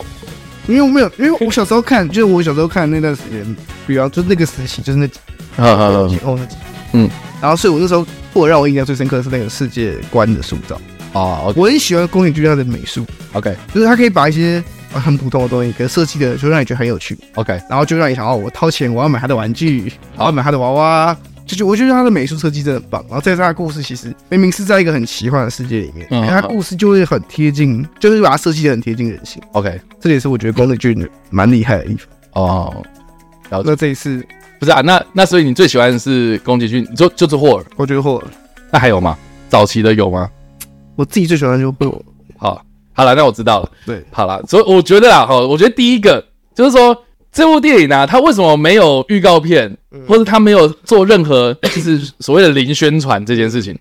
[0.67, 5.19] 因为我没有，因为我小时候看，就是我小时候看那段时间，比方就那个时期，就是那几，
[5.58, 6.56] 啊啊啊，哦那几，
[6.93, 7.10] 嗯，
[7.41, 10.76] 然后所以我那时候霍尔让我印象最深刻的是那个世界观的塑造。
[11.13, 21.17] 啊，okay、我很喜欢宫崎骏他的美术，OK，就是他可以把一些很普通的东西，可是设计的就让你觉得很有趣，OK，然后就让你想哦，我掏钱我要买他的玩具，我要买他的娃娃。
[21.45, 29.41] 就就我觉得他的美术设计真的很棒，然后在他的故事其实明明是在一个很奇幻的世界里面，嗯、他故事就会很贴近，就是把它设计的很贴近人性。
[29.51, 32.08] OK，这也是我觉得宫崎骏蛮厉害的地方。
[32.43, 32.84] 哦，
[33.49, 34.25] 然后那这一次
[34.60, 34.82] 不是啊？
[34.82, 36.88] 那那所以你最喜欢的是宫崎骏？
[36.89, 37.65] 你说就是霍尔？
[37.75, 38.27] 我觉得霍尔。
[38.71, 39.17] 那还有吗？
[39.49, 40.29] 早期的有吗？
[40.95, 42.01] 我自己最喜欢的就是霍尔。
[42.38, 43.69] 好，好了，那我知道了。
[43.86, 46.25] 对，好了，所以我觉得啊，哈，我觉得第一个
[46.56, 46.97] 就是说。
[47.34, 49.76] 这部电影呢、啊，它为什么没有预告片，
[50.08, 53.78] 或者它没有做任何就是所谓的零宣传这件事情？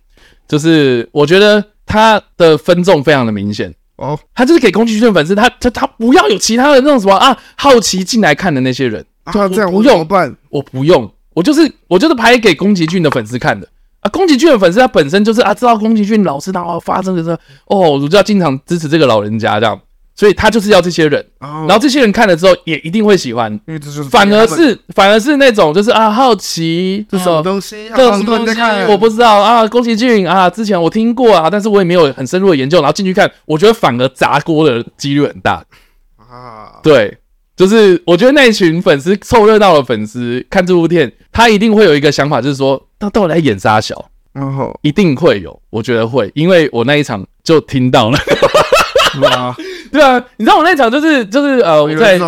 [0.49, 10.07] 就是我觉得它的分众非常的明显哦，它就是给宫崎骏粉丝，他他他不要有其他的那种什么啊好奇进来看的那些人，对啊，这样不用，
[10.49, 13.69] 我不用，我就是我就是拍给宫崎骏的粉丝看的。
[14.01, 17.37] 啊，宫崎骏的粉丝他本身就是啊知道宫崎骏老师他发生的时候，
[17.67, 19.79] 哦，我就要经常支持这个老人家这样。
[20.15, 23.59] 所以他就是要这些人，然后这些人看了之后也一定会喜欢，
[24.11, 35.65] 反而是反而是那种就是啊好奇这什么东西，这什么东西我不知道啊，宫崎骏啊，之前我听过啊，但是我也没有很深入的研究，然后进去看，我觉得反而砸锅的几率很大。
[36.19, 36.79] 啊。
[36.83, 37.19] 对，
[37.57, 48.19] 就是我觉得那一群粉丝凑热闹的粉丝看这部片，他一定会有一个想法，就是说他到底在演啥小，然后一定会有，我觉得会，因为我那一场就听到了。
[49.93, 52.19] 哇，对啊，你知道我那场就是就是呃，我在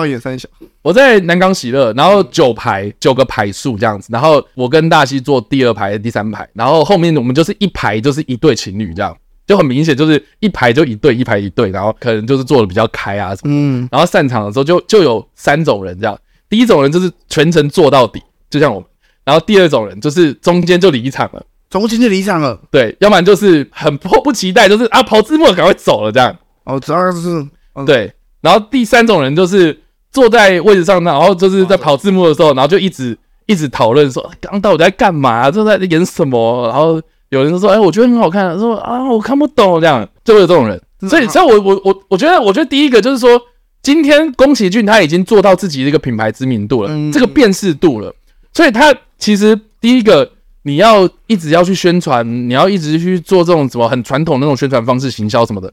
[0.83, 16.19] 我在南港喜乐，然后九排九个排数这样子，然后我跟大西坐第二排、第三排，然后后面我们就是一排就是一对情侣这样，就很明显就是一排就一对，一排一对，然后可能就是坐的比较开啊什么，嗯，然后散场的时候就就有三种人这样，
[16.51, 18.87] 第一种人就是全程坐到底，就像我们，
[19.25, 26.37] 然后第二种人就是中间就离场了，中间就离场了，对，要不然就是很迫不及待，就是啊跑字幕赶快走了这样。
[26.65, 27.47] 哦，主要是
[27.87, 29.79] 对，然后第三种人就是
[30.11, 35.51] 坐在位置上，然后就是在跑字幕的时候，然后就一直一直讨论说，刚到底在干嘛？
[35.51, 36.69] 正在演什么？
[36.69, 37.01] 然后
[37.31, 40.81] 有人就说，哎，我觉得很好看，说啊，我看不懂，这样就会有这种人。
[41.09, 43.39] 所以，所以我我我我觉得，我觉得第一个就是说，
[43.83, 48.15] 今天宫崎骏他已经做到自己的一个品牌知名度了，这个辨识度了，
[48.55, 50.31] 所以他其实第一个
[50.63, 55.71] 你要一直要去宣传，你要一直去做这种什么很传统那种宣传方式、行销什么的。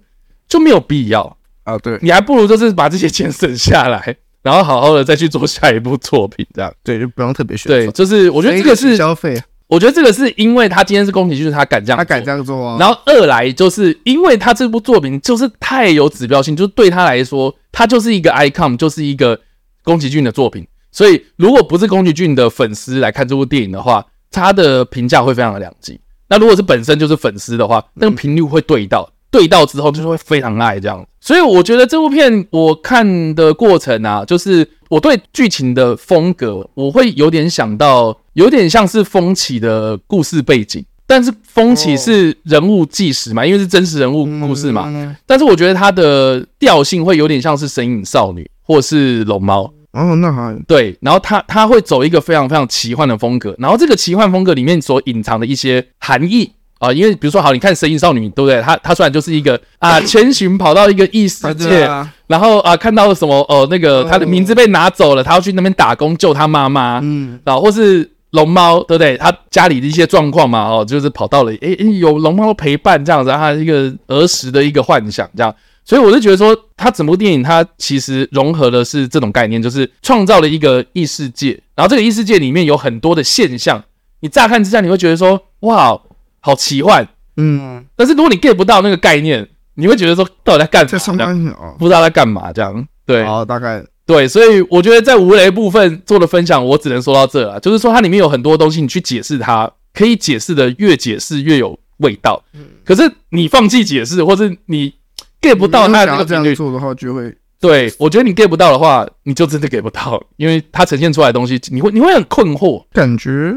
[0.51, 1.77] 就没有必要啊！
[1.77, 7.71] 对，你还不如就是把这些钱省下来， 然后好好的再去做下一部作品，这样对，就不用特别选。
[7.71, 9.41] 对，就是我觉得这个是消费。
[9.67, 12.75] 我觉得这个是因为他今天是宫崎骏，他敢这样，他敢这样做啊。
[12.77, 19.39] 然后二来就是因为他这部作品就是太有指标性，就是对他来说，他就是一个 icon，就是一个
[19.85, 20.67] 宫崎骏的作品。
[20.91, 25.97] 所以如果不是宫崎骏的粉丝来看这部电影的话，他的评价会非常的两极。
[26.27, 29.09] 那如果是本身就是粉丝的话，那个频率会对到。
[29.31, 49.63] 对到之后就是会非常爱这样，所以我觉得这部片我看的过程啊，就是我对剧情的风格，我会有点想到，有点像是风起的故事背景，但是风起是人物纪实嘛，因为是真实人物故事嘛，但是我觉得它的调性会有点像是神隐少女或是龙猫，
[49.93, 50.61] 哦，那还。
[50.67, 58.59] 对，然后它它会走一个非常非常奇幻的风格，然后这个奇幻风格里面所隐藏的一些含义啊，因为比如说好，你看《神隐少女》，对不对？
[58.61, 61.87] 他他虽然就是一个啊，千寻跑到一个异世界，
[62.25, 69.15] 然后啊看到了什么哦，那个他的名字被拿走了，他要去那边打工救他妈妈，嗯，然后或是龙猫，对不对？
[69.17, 75.53] 他家里的一些状况嘛，哦，就是跑到了，诶诶，有龙猫陪伴这样子，他一个儿时的一个幻想这样。
[75.83, 83.83] 所以我就觉得说，他整部电影它其实融合的是这种概念，就是创造了一个异世界，然后这个异世界里面有很多的现象，
[84.21, 85.99] 你乍看之下你会觉得说，哇，
[86.41, 91.73] 好奇幻，嗯，但是如果你 get 不到那个概念，你会觉得说，到底在干嘛？
[91.79, 93.83] 不知道在干嘛这样，对，好，大概。
[94.05, 104.93] 对，所以我觉得在无雷部分做的分享，我只能说到这了，就是说它里面有很多东西，你去解释它，可以解释的越解释越有味道，嗯，可是你放弃解释，或是你。
[105.41, 112.85] get 不到他这样做的话，就会对，我觉得你 get 不到的话，你就真的 get 不到，因为它呈现出来的东西，你会你会很困惑。
[112.93, 113.51] 感觉，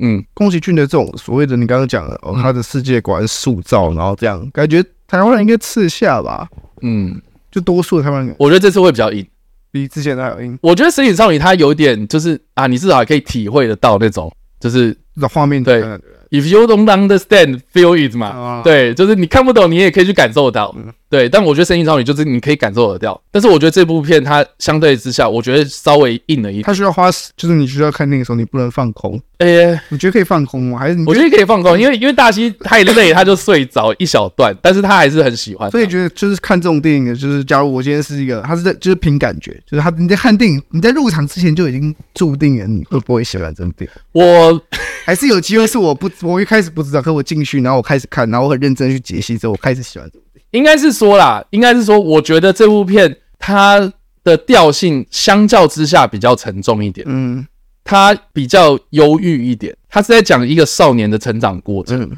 [0.00, 6.48] 嗯，宫崎骏的这种所谓的你刚刚讲的哦，他的世界观塑造，然后这样感觉台湾人应该吃下吧？
[6.80, 9.26] 嗯，就多数的台湾人，我觉得这次会比较硬，
[9.70, 10.58] 比之前的还要硬。
[10.62, 15.82] 我觉得《神隐少女》它有点就是啊，你至少还可以体会得到那种，就是那画面对。
[16.30, 21.28] If you don't understand, feel it 嘛，啊、对，就是你看不懂，你也可以去感受到，嗯、对。
[21.28, 26.62] 但我觉得《神隐少女》就是你可以感受得到，但是我觉得这部片它相对之下，我觉得稍微硬了一点。
[26.62, 29.20] 它需要花，就是你需要看那个时候，你不能放空。
[29.38, 30.78] 哎、欸，你觉得可以放空吗？
[30.78, 35.68] 还是你我觉得可以放空，因为因为大西太累，他就睡着一小段，但是他还是很喜欢。
[35.72, 44.00] 所以觉得就是看这种电影，就是假如我今天是一个，他是在就是凭感觉，就是他你在看电影，你在入场之前就已经注定了你会不会喜欢这部电影。
[44.12, 44.62] 我
[45.04, 50.58] 还是有机会，是我不我一开始不知道，可我进去，然后我开始看，然后我很认真去解析之后，我开始喜欢这部电影。
[50.58, 57.06] 应该是说啦，应该是说，我觉得这部片它的调性相较之下比较沉重一点。
[57.08, 57.46] 嗯。
[57.82, 61.98] 它比较忧郁一点，它是在讲一个少年的成长过程。
[62.02, 62.10] 嗯、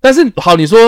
[0.00, 0.78] 但是好，你说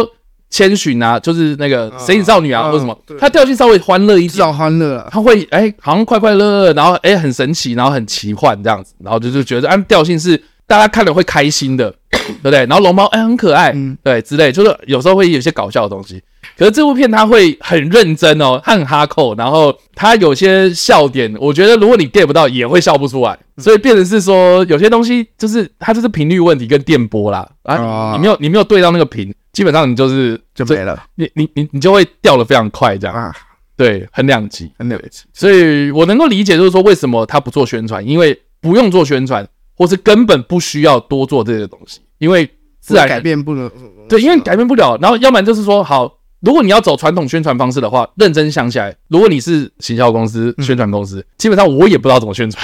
[0.49, 5.07] 千寻啊，就是那个神隐少女啊，或什么，他调性稍微欢乐一点，至少欢乐。
[5.13, 12.61] 他会哎、欸，好像快快乐乐，然后哎、欸，很神奇，然后很奇幻这样子，然后就是觉得按调性是大家看了会开心的， 对不对？
[12.61, 16.23] 然后龙猫哎、欸，很可爱，嗯、对之类，就是有时候会有些搞笑的东西。
[16.59, 23.39] 可是这部片它会很认真哦，很哈扣，然后它有些笑点，我觉得如果你 get 不到，也会笑不出来。
[23.59, 33.33] 所以变成是说，有些东西就是它就是频率问题跟电波啦啊，你没有你没有对到那个频，基本上你就是就没了，你你你你就会掉的非常快这样啊，
[33.77, 35.23] 对，很两极，很两极。
[35.33, 42.49] 所以我能够理解，就是说为什么他不做宣传，因为不用做宣传，或是根本不需要多做这些东西，因为
[42.81, 43.71] 自然改变不了。
[44.09, 44.99] 对，因为改变不了。
[45.01, 46.19] 然后要不然就是说好。
[46.45, 52.61] 如果你要走传统宣传方式的话，认真想起来，如果你是行销公司、宣传公司，嗯、基本上我也不知道怎么宣传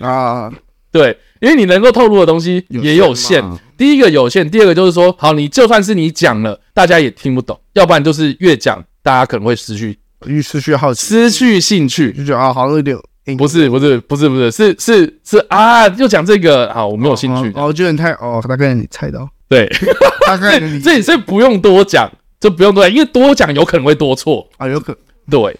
[0.06, 0.52] 啊。
[0.92, 3.42] 对，因为你能够透露的东西也有限。
[3.42, 7.58] 有限第一个有限，第二个就是说，好，你就算是你讲了，大家也听不懂。
[7.72, 9.98] 要不然就是越讲，大家可能会失去，
[10.42, 12.94] 失去好奇，失去兴趣，就觉得啊，好像有点
[13.34, 17.50] 不是不是不是不是是是是啊，又讲这个啊，我没有兴趣。
[17.56, 19.66] 哦，觉得你太哦，大概你猜到，对，
[20.26, 22.10] 大概你这这不用多讲。
[22.38, 24.98] 就不用多讲，因为多讲有可能会多错啊，有可能
[25.30, 25.58] 对，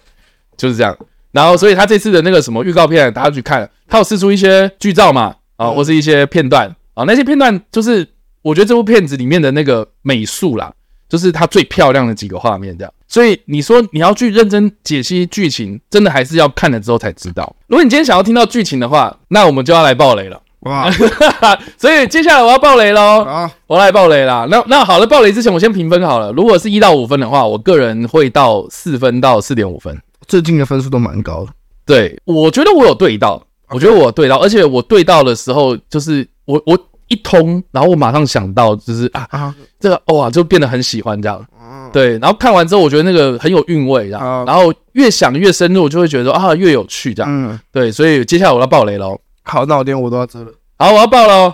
[0.55, 0.95] 就是这样。
[1.31, 8.07] 然后，所以他这次的那个什么预告片，大家去看，他有试出一些剧照嘛，啊，或是一些片段啊，那些片段就是
[8.43, 10.71] 我觉得这部片子里面的那个美术啦，
[11.09, 12.93] 就是它最漂亮的几个画面这样。
[13.17, 17.55] 所以你说你要去认真解析剧情，真的还是要看了之后才知道。
[17.65, 20.39] 如果你今天想要听到剧情的话，那我们就要来爆雷了。
[20.59, 20.87] 哇，
[21.79, 23.23] 所以接下来我要爆雷喽！
[23.23, 24.45] 啊，我来爆雷啦。
[24.51, 26.31] 那那好了，爆雷之前我先评分好了。
[26.31, 29.99] 如果是一到五分的话，我个人会到四分到四点五分。
[30.27, 31.51] 最近的分数都蛮高的。
[31.87, 36.77] 对，我觉得我有对到，我觉得我对到，而且我对到的时候，就是我我
[37.07, 41.45] 一通，然后我马上想到，就是啊啊，这个哇，就变得很喜欢这样。
[41.93, 44.45] 对，然后看完之后，我觉得那个很有韵味，这样。
[44.45, 47.31] 然后越想越深入，就会觉得啊，越有趣这样。
[47.31, 49.19] 嗯，对，所以接下来我要爆雷喽。
[49.43, 50.51] 好，那我连我都要遮了。
[50.77, 51.53] 好，我要爆喽。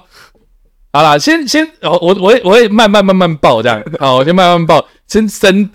[0.92, 3.84] 好啦，先先，我我我会我会慢慢慢慢爆这样。
[4.00, 5.70] 好，我先慢慢爆，先深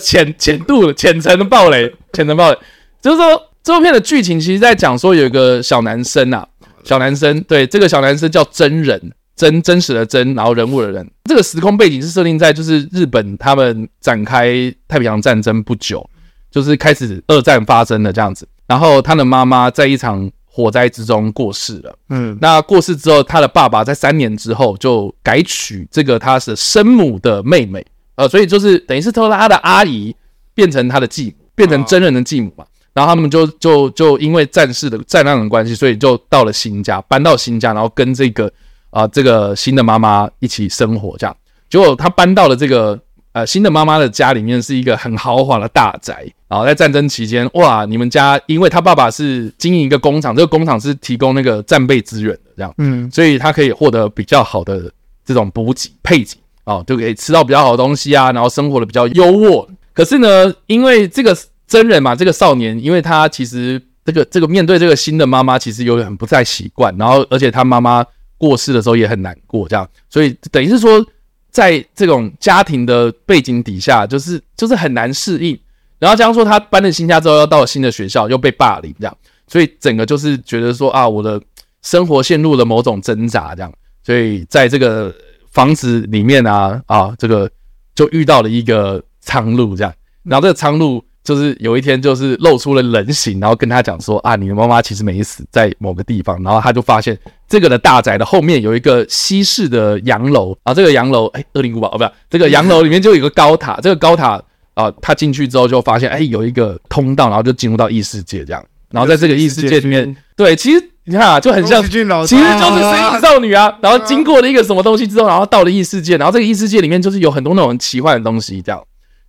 [0.00, 2.58] 浅浅度浅层的爆雷，浅层爆雷。
[3.00, 6.46] 就是说，这部片的剧情其实在讲说，有一个小男生啊，
[6.84, 11.08] 小男生，对，这个小男生叫真人，真真实的真，然后人物的人。
[11.24, 16.04] 这个时空背景是设定在就是日本他们展开太平洋战争不久，
[16.50, 18.46] 就是开始二战发生的这样子。
[18.66, 21.96] 然后他的妈妈在一场火灾之中过世了。
[22.10, 27.86] 嗯，那过世之后，他的爸爸在三年之后就改娶这个他是生母的妹妹，
[28.16, 30.14] 呃，所以就是等于是偷了他的阿姨
[30.52, 32.64] 变成他的继母，变成真人的继母嘛。
[32.94, 38.52] 然后他们就就就因为战事的战乱的关系，所以就到了新家，搬到新家，然后跟这个
[38.90, 41.16] 啊、呃、这个新的妈妈一起生活。
[41.18, 41.36] 这样，
[41.68, 42.98] 结果他搬到了这个
[43.32, 46.26] 呃新的妈妈的家里面，是一个很豪华的大宅。
[46.48, 54.90] 然后在战争期间，哇，你们家因为他爸爸是经营一个工厂，这个工厂是提供那个战备资源的，这样，嗯，所以他可以获得比较好的
[55.24, 59.66] 这种补给配给，哦，就可以吃到比较好的东西啊，然后生活的比较优渥。
[59.92, 61.36] 可是呢，因为这个。
[61.68, 68.02] 真人嘛，这个少年，因为他其实这个这个面对这个新的妈妈，其实有点很不太习惯，然后而且他妈妈
[68.38, 71.04] 过世的时候也很难过，这样，所以等于是说，
[71.50, 75.58] 在这种家庭的背景底下，就是就是很难适应。
[75.98, 79.16] 然后加上说他搬了新家之后，要到新的学校，又被霸凌，这样，
[79.48, 81.42] 所以整个就是觉得说啊，我的
[81.82, 83.72] 生活陷入了某种挣扎，这样，
[84.02, 85.14] 所以在这个
[85.50, 87.50] 房子里面啊啊，这个
[87.94, 91.02] 就遇到了一个苍鹭，这样，然后这个苍鹭。
[91.28, 96.42] 就是有一天，就是露出了人形，然后跟他讲说啊，你的妈妈其实没死在某个地方。
[96.42, 108.64] 然后他就发现这个的大宅的后面有一个西式的洋楼啊，这个洋楼哎，二零五八哦，不是这个洋楼里面就有一个高塔，这个高塔啊，他进去之后就发现哎，有一个通道，然后就进入到异世界这样。
[108.90, 113.70] 然后在这个异世界里面，对，其实你看啊，就很像，其实就是神隐少女啊。
[113.82, 118.82] 然后经过了一个什么东西之后，然后到了异世界，然后这个异世界里面就是有很多那种奇幻的东西这样。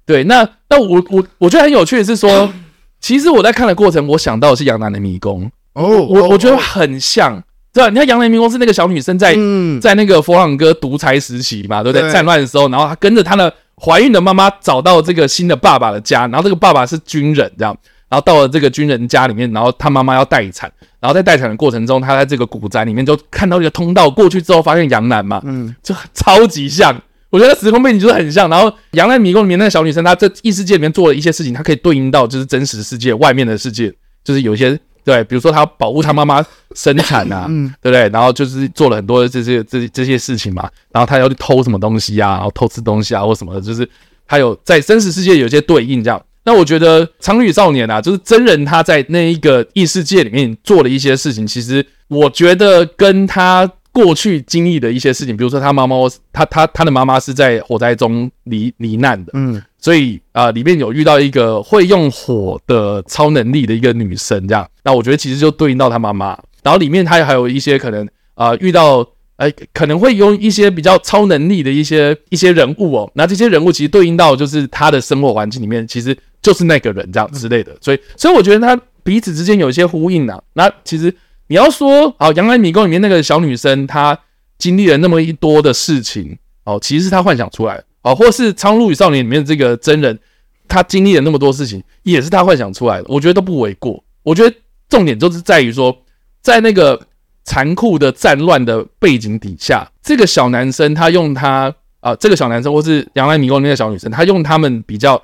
[0.09, 2.51] 对，那那我我我觉得很有趣的是说，
[2.99, 7.39] 其实我在看的过程，我想到的是杨澜的迷宫哦，我我觉得很像，
[7.71, 7.91] 对吧？
[7.91, 9.37] 你看杨澜迷宫是那个小女生在
[9.79, 12.11] 在那个佛朗哥独裁时期嘛，对不对？
[12.11, 17.77] 战乱的时候，然后她跟着她的怀孕的妈妈找到这个新的爸爸的家，然后这个爸爸是军人，这样，
[18.09, 26.99] 然后到了这个军人家里面，然后她妈妈要待产，然后在待产的过程中，她在这个古宅里面就看到一个通道过去之后，发现杨澜嘛，嗯，就超级像。
[27.31, 38.09] 我觉得时空背景就是很像，然后《杨在迷宫》里面那个小女生，她在异世界里面做了一些事情，她可以对应到就是真实世界外面的世界，就是有一些对，比如说她保护她妈妈生产啊，嗯，对不对？
[38.09, 43.87] 然后就是做了很多这些这这些事情嘛，然后她要去偷什么东西啊，然后偷吃东西啊或什么的，就是
[44.27, 46.19] 她有在真实世界有一些对应这样。
[46.45, 53.71] 那我觉得《苍鹭与少年》啊，就是真人他在那一个异世界里面做了一些事情，其实我觉得跟他。
[54.01, 55.95] 过去经历的一些事情，比如说他妈妈，
[56.31, 66.27] 他他他的妈妈是在火灾中罹罹难的，嗯，所以啊、呃，里面有遇到一个会用火的超能力的一个女生，这样，那我觉得其实就对应到他妈妈。
[66.63, 69.01] 然后里面他还有一些可能啊、呃，遇到
[69.35, 80.41] 哎、呃，可能会用一些比较超能力的一些一些人物哦，那这些人物其实对应到就是他的生活环境里面，其实就是那个人这样之类的，所以所以我觉得他彼此之间有一些呼应啊。
[80.53, 81.13] 那其实。
[81.49, 84.17] 你要说好，《杨澜迷宫》里面那个小女生，她
[84.59, 90.19] 经历了那么一多的事情哦，其实是她幻想出来的哦，或是《苍鹭与少年》里面这个真人，
[90.67, 94.03] 他经历了那么多事情，也是他幻想出来的，我觉得都不为过。
[94.21, 94.55] 我觉得
[94.87, 95.97] 重点就是在于说，
[96.39, 97.01] 在那个
[97.43, 105.19] 残酷的战乱的背景底下，这个小男生他用他啊、这个小男生或是《杨澜迷宫》里面的小女生，他用他们比较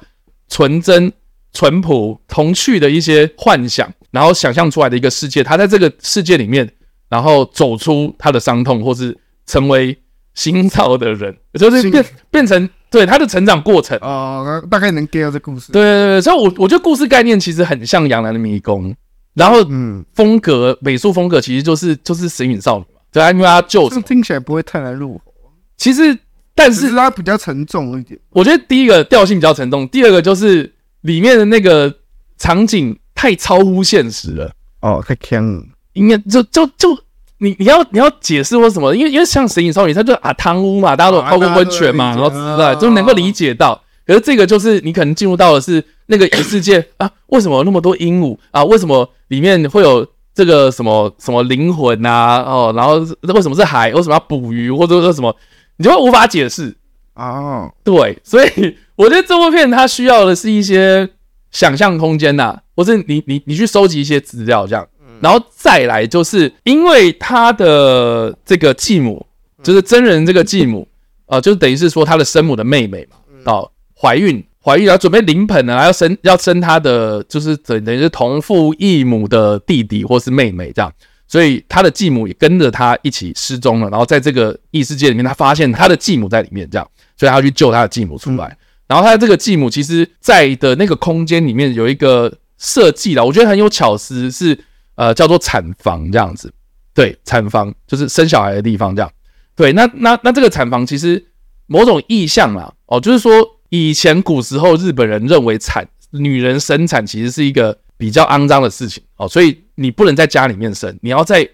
[0.50, 1.14] 纯真。
[1.58, 6.72] 淳朴童趣的一些幻想，然后想象出来的一个世界，他在这个世界里面，
[7.10, 9.98] 然后走出他的伤痛，或是成为
[10.34, 15.74] 新造的人， 就是变变成对他的成长过程啊、呃，大概能 get 到这故事。
[15.74, 18.90] 对对对，所以我我觉得故事概念其实很像《杨澜的迷宫》，
[19.34, 25.34] 然后嗯，风格美术风格其实就是就是神隐少女嘛，对啊，因为他就是听起来不会太难入口。
[25.76, 26.18] 其实，
[26.56, 28.18] 但是它比较沉重一点。
[28.30, 30.72] 我觉得第一个调性比较沉重，第二个就是。
[31.06, 31.94] 里面的那个
[32.40, 34.52] 场景太超乎现实了
[34.82, 35.64] 哦，太强了。
[35.94, 36.96] 应该就就就
[37.40, 38.96] 你你要你要解释或什么？
[38.96, 43.82] 因为因为像《神隐少女》，它就啊汤屋嘛，大家都泡过温泉嘛，然后之类，就能够理解到。
[44.06, 47.10] 可是这个就是你可能进入到的是那个异世界 啊？
[47.28, 48.64] 为什么有那么多鹦鹉啊？
[48.64, 50.06] 为什么里面会有
[50.36, 52.44] 这个什么什么灵魂呐？
[52.46, 53.00] 哦，然后
[53.34, 53.92] 为什么是海？
[53.92, 54.72] 为什么要捕鱼？
[54.72, 55.36] 或者说什么？
[55.78, 56.78] 你就会无法解释
[57.16, 57.72] 啊？
[57.84, 58.78] 对，所以。
[58.98, 61.10] 我觉得这部片它需要的是一些
[61.56, 64.86] 想象空间呐，或是你你你去收集一些资料这样，
[65.22, 69.26] 然后再来就是因为他的这个继母，
[69.64, 70.86] 就是真人这个继母，
[71.28, 73.16] 呃，就等于是说他的生母的妹妹嘛，
[73.54, 80.92] 哦，怀孕怀孕要准备临盆了，要生要生他的就是等等于是同父异母的弟弟或是妹妹这样，
[81.26, 86.86] 所以他的继母也跟着他一起失踪了，然后在这个异世界里面，他发现他的继母在里面这样，
[87.16, 88.58] 所以他要去救他的继母出来。
[88.88, 94.58] 然后他这个继母，其实在的那个空间里面有一个设计啦，我觉得很有巧思，是
[94.96, 96.54] 呃叫做产房这样子，
[96.94, 99.12] 对，产房就是生小孩的地方这样，
[99.56, 101.26] 对，那那那这个产房其实
[101.66, 103.32] 某种意象啦，哦，就是说
[103.70, 111.50] 以前古时候日本人认为产女人生产其实是一个比较肮脏的事情哦，所以你不能在家里面生，你要在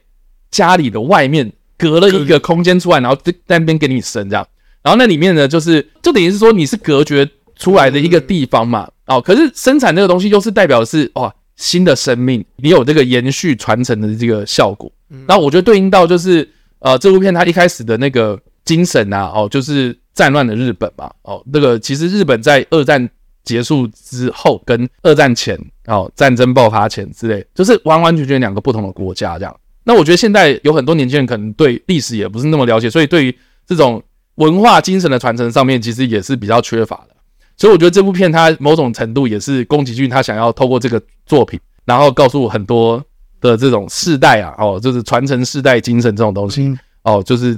[0.51, 4.45] 家里的外面隔了一个空间出来，然后在那边给你生这样。
[4.83, 8.89] 然后那里面呢，就是就等于是说你是隔绝出来的一个地方嘛。
[9.07, 14.91] 哦，可是生产这个东西又是代表的是哇新的生命，你有这个延续传承的这个效果。
[15.27, 21.11] 那我觉得对应到就是呃这部片它一开始的那个精神啊，哦就是战乱的日本嘛。
[21.23, 23.09] 哦，那个其实日本在二战。
[23.43, 29.59] 结束之后跟二战前哦，战争爆发前之类，就是完完全全两个不同的国家这样。
[29.83, 34.01] 那我觉得现在有很多年轻人可能对历史也不是那么了解，所以对于这种
[34.35, 37.15] 文化精神的传承上面，其实也是比较缺乏的。
[37.57, 43.03] 所以我觉得这部片它某种程度也是宫崎骏他想要透过这个作品，然后告诉很多
[43.39, 47.57] 的这种世代啊，哦，就是传承世代精神这种东西哦，就是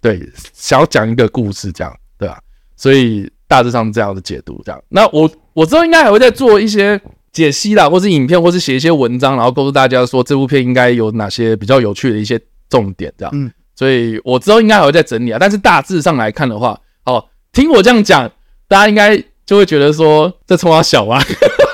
[0.00, 0.20] 对，
[0.52, 2.38] 想要讲一个故事这样，对吧？
[2.76, 3.30] 所以。
[3.46, 4.82] 大致上这样的解读，这样。
[4.88, 7.00] 那我我之后应该还会再做一些
[7.30, 13.30] 解析啦，或是影片，或是写一些文章，然后告诉大家说这部片应该有哪些比较有趣的一些重点，这样。
[13.36, 13.52] 嗯。
[13.74, 15.38] 所以我之后应该还会再整理啊。
[15.38, 18.30] 但是大致上来看的话，哦，听我这样讲，
[18.68, 21.22] 大家应该就会觉得说这葱花小啊，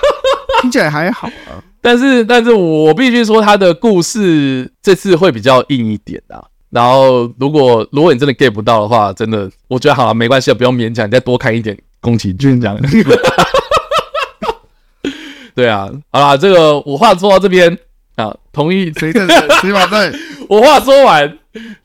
[0.62, 1.62] 听起来还好啊。
[1.82, 6.44] 但是，但是我必须说，他的故事这次会比较硬一点啊。
[6.68, 12.78] 然后，如果如果你真的 get 不到的话，真的，我觉得好了，没关系，不用勉强，你再多看一点宫崎骏这样。
[15.54, 17.76] 对啊，好啦，这个我话说到这边
[18.20, 19.26] 啊，同意谁正
[19.62, 20.12] 谁反对？
[20.48, 21.38] 我话说完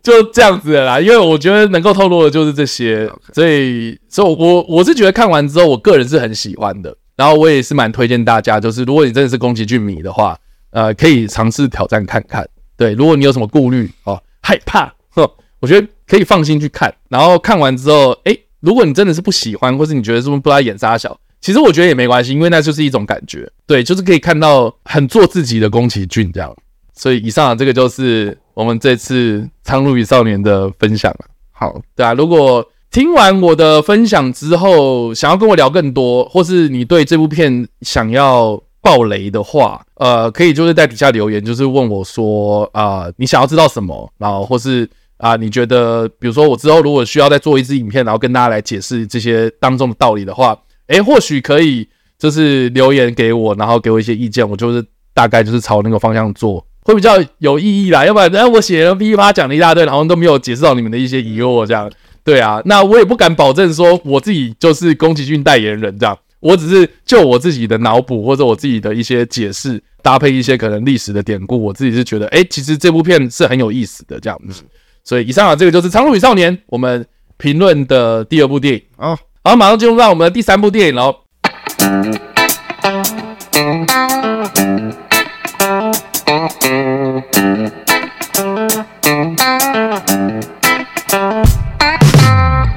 [0.03, 6.95] 就这样子了啦，因为我觉得能够透露的就是这些，所以，所以我我是觉得看完之后，我个人是很喜欢的。
[7.15, 10.37] 然后我也是蛮推荐大家，就是如果你真的是宫崎骏迷的话，
[10.71, 12.45] 呃，可以尝试挑战看看。
[12.75, 14.21] 对，如果你有什么顾虑哦。
[14.41, 15.27] 害怕，哼，
[15.59, 16.93] 我觉得可以放心去看。
[17.09, 23.47] 然后看完之后，诶，如果你真的是不喜欢，或是你觉得是不是不知道演杀小，其实我觉得也没关系，因为那就是一种感觉。
[23.67, 26.51] 对，就是可以看到很做自己的宫崎骏这样。
[26.95, 31.25] 所以以上的这个就是我们这次《苍鹭与少年》的分享了。
[31.51, 44.11] 好，对啊，如果听完我的分享之后，想要跟我聊更多，或是你对这部片想要爆雷的话，呃，可以就是在底下留言，就是问我说，啊、你想要知道什么？
[44.17, 50.57] 然后或是啊、你觉得，比如说我之后如果需要再做一支影片，然后跟大家来解释这些当中的道理的话，
[50.87, 58.05] 诶，或许可以就是留言给我，然后给我一些意见，我就是大概就是朝那个方向做，会比较有意义啦。
[58.05, 61.91] 要不然，哎，我写了噼里啪啦讲了一大堆，然后都没有解释到你们的一些疑惑，这样，
[62.23, 66.17] 对啊，那我也不敢保证说我自己就是宫崎骏代言人这样。
[66.41, 74.63] 我只是就我自己的脑补或者我自己的一些解释，搭配一些可能历史的典故，我自己是觉得，哎、其实这部片是很有意思的这样子。
[75.03, 77.03] 所以以上啊，这个就是《苍鹭与少年》我们
[77.37, 78.81] 评论的第二部电影。
[78.97, 79.17] 啊，
[79.47, 81.15] 好，马上进入到我们的第三部电影喽。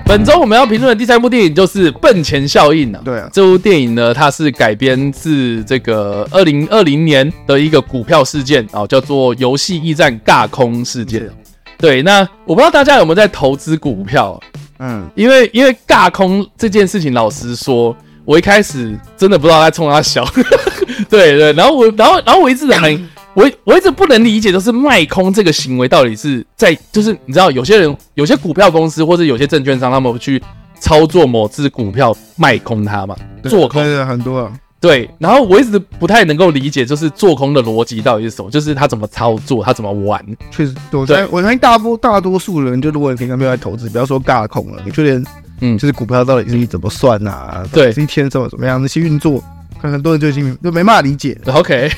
[0.05, 3.01] 本周我们要评论的第三部电影就是《笨钱效应》啊。
[3.03, 11.31] 对啊，这部电影呢，它是改编自这个二零二零年的一个股票事件啊，叫做“游戏驿站尬空事件”。
[11.79, 14.39] 对，那我不知道大家有没有在投资股票？
[14.79, 20.25] 嗯，因为因为尬空这件事情，老实说，我一开始真的不知道在冲他笑。
[21.09, 23.09] 对对，然后我，然后然后我一直很。
[23.35, 30.43] 我我一直不能理解，就是卖空这个行为到底是在，就是你知道，有些人有些股票公司或者有些证券商，他们去
[30.81, 33.15] 操作某只股票卖空它嘛，
[33.45, 34.53] 做空的很多啊。
[34.81, 40.25] 对，然后我一直不太能够理解，就是做空的逻辑到底是什么，就是他怎么操作，他怎么玩。
[40.51, 45.25] 确实，我对我相信大多大多数人，就如果你平常没有在投资，不要说尬空了，你就连
[45.61, 47.65] 嗯，就是股票到底是怎么算啊？
[47.73, 49.43] 对，这一天怎么怎么样那些运作。
[49.81, 51.39] 可能很多人就已经就没办法理解。
[51.47, 51.89] OK，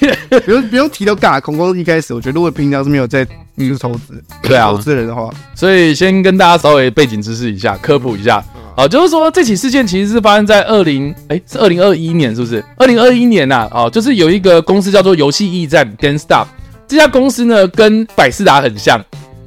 [0.44, 1.56] 不用不用提到尬空。
[1.56, 3.24] 光一开始，我觉得如果平常是没有在
[3.56, 8.44] 就是投资，对啊，投资人的话，所以先跟大家稍微背景知识一下，科普一下。
[8.80, 12.64] 好，就是说这起事件其实是发生在二零，哎，是二零二一年，是不是？
[12.78, 16.46] 二零二一年呐，啊，就是有一个公司叫做游戏驿站 GameStop，
[16.88, 18.98] 这家公司呢跟百事达很像，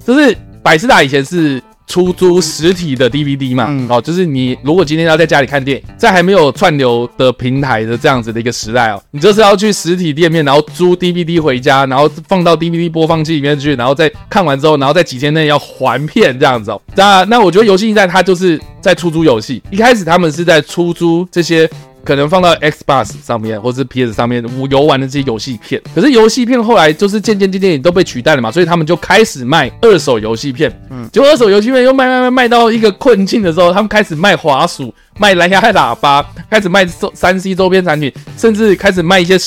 [0.05, 1.59] 就是百事达以前是。
[1.85, 16.81] 出租实体的 DVD 嘛，嗯、哦，就是你如果今天要在家里看电影，在还没有串流的平台的这样子的一个时代哦，你就是要去实体店面，然后租 DVD 回家，然后放到 DVD 播放器里面去，然后再看完之后，然后在几天内要还片这样子哦。
[16.95, 21.67] 那那我觉得游戏驿站它就是在出租游戏，一开始他们是在出租这些。
[22.05, 30.69] 可能放到 Xbox 上面或者是 PS 上面游玩的这些游戏片，可是游戏片后来就是渐渐渐渐也都被取代了嘛，所以他们就开始卖二手游戏片。
[30.89, 36.21] 嗯，结果二手游戏片又卖卖卖卖到一个困境的时候，他们开始卖滑鼠、卖蓝牙喇叭，
[36.51, 39.37] 开始卖三 C 周边产品，甚至开始卖一些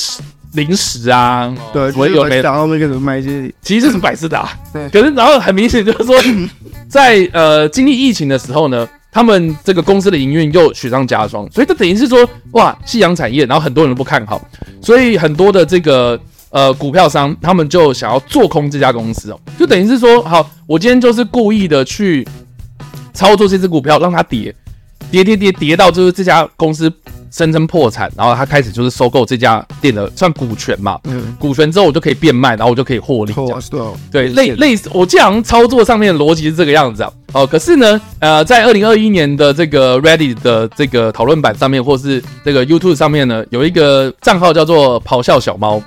[0.54, 4.48] 零食啊，对，我有没，然后那个什么卖一些，其实就是百事达。
[4.72, 6.16] 对，可是然后很明显就是说，
[6.88, 14.38] 在呃经历疫情的时候呢，他们这个公司的营运又雪上加霜，所以这等于是说，哇，夕阳产业，然后很多人都不看好，
[14.82, 22.28] 所以很多的这个呃股票商他们就想要做空这家公司哦，就等于是说，好，我今天就是故意的去
[23.14, 24.54] 操作这只股票，让它跌。
[25.10, 26.92] 跌跌跌跌到就是这家公司
[27.36, 33.34] 声称破产，然后他开始就是收购这家店的算股权嘛，嗯，股权之后我就可以变卖，然后我就可以获利。
[34.10, 37.12] 对，类类似，我记得好像操作上面的逻辑是这个样子啊。
[37.32, 45.82] 哦，可是呢，呃，在二零二一年的这个 Reddit 的这个讨论版上面，或是这个 YouTube 上面呢，有一个账号叫做咆哮小猫，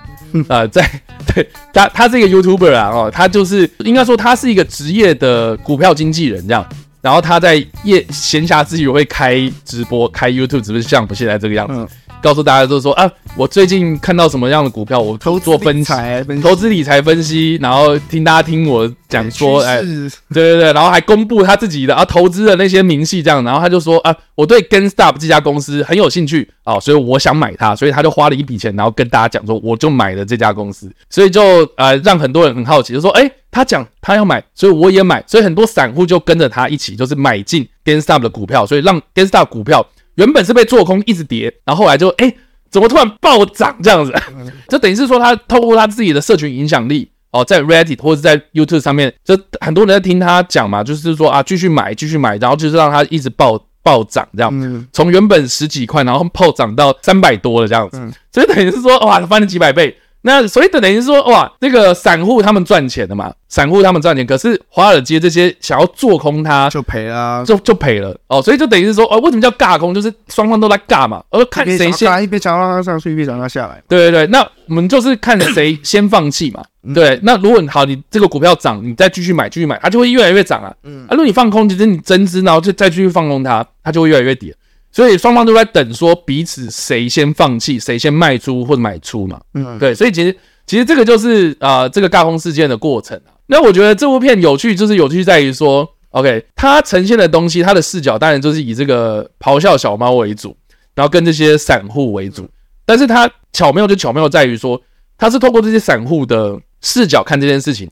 [0.49, 0.87] 呃，在
[1.33, 6.63] 对他他是一个 YouTuber 啊，哦，他就是应该说他是一个职业的股票经纪人这样。
[7.01, 15.93] 然后他在夜闲暇之余会开直播，开 YouTube 直播，像不现在这个样子，告诉大家都说啊，我最近看到什么样的股票，我都做分析，
[16.41, 31.41] 投资理财分析，然后听大家听我讲说，哎，对对对，然后还公布他自己的啊投资的那些明细这样，然后他就说啊，我对 GameStop 这家公司很有兴趣啊，所以我想买它，所以他就花了一笔钱，然后跟大家讲说，我就买了这家公司，所以就
[31.77, 33.29] 呃让很多人很好奇，就说哎。
[33.51, 39.83] 他讲他要买，所以我也买，所以很多散户就跟着他一起，就是买进 GameStop 的股票，所以让 GameStop 股票
[40.19, 42.37] 原本是被做空，一直跌，然后后来就哎、欸，
[42.69, 44.13] 怎么突然暴涨这样子？
[44.67, 57.97] 就等于是说他透过他自己的社群影响力哦，在 Reddit 或者在 YouTube 上面，就很多人在听他讲嘛，就是说啊，继续买，继续买，然后就是让他一直暴暴涨这样，从原本十几块，然后暴涨到三百多了这样子，
[58.33, 59.95] 所以等于是说哇，翻了几百倍。
[60.21, 69.93] 那所以等于是说，哇，那个散户他们赚钱的嘛，散户他们赚钱，可是华尔街这些想要做空它就赔了，就就赔了哦，所以就等于是说，哦，为什么叫尬空？
[69.93, 73.81] 就是双方都在尬嘛，而看谁先，一边想让它上去，一边想让它下来。
[73.87, 76.63] 对对对，那我们就是看谁先放弃嘛。
[76.93, 80.73] 对，那如果好，你这个股票涨，你再继续买，继续买，它就会越来越涨啊。
[80.83, 84.53] 嗯，啊，如果你放空，其实你增资，然后就再继续放空它，它就会越来越跌。
[84.91, 89.39] 所以双方都在等，说彼此谁先放弃，谁先卖出或者买出嘛。
[89.53, 90.35] 嗯，对，所以其实
[90.65, 93.37] 其实这个就是啊、呃，这个尬空事件的过程啊。
[93.45, 100.57] 那我觉得这部片有趣，就是有趣在于说，OK，它呈现的东西，它的视角当然就是以这个咆哮小猫为主，
[100.95, 102.49] 然后跟这些散户为主。
[102.83, 104.81] 但是它巧妙就巧妙在于说，
[105.19, 107.87] 它是透过这些散户的视角看这件事情，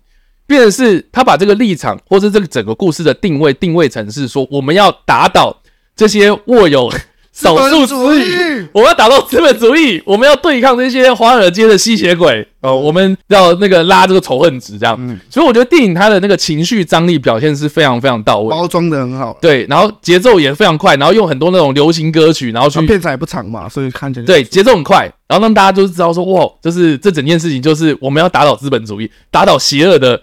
[0.48, 5.56] 变成是他把这个立场或是这个整个故事的定位定位成是说，我们要打倒。
[5.98, 6.90] 这些握有
[7.34, 8.24] 少数主义，
[8.72, 14.96] 我们要打倒资本主义，我们要对抗这些华尔街的吸血鬼哦，我们要那个拉这个仇恨值，这样。
[15.00, 19.38] 嗯，所以我觉得电影它的那个情绪张力表现是非常非常到位，包装的很好。
[19.40, 30.20] 对，然后节奏也非常快，然后用很多那种流行歌曲，然后去片长也不长嘛，所以看起来对节奏很快，然后让大家就是知道说哇，就是这整件事情就是我们要打倒资本主义，打倒邪恶的。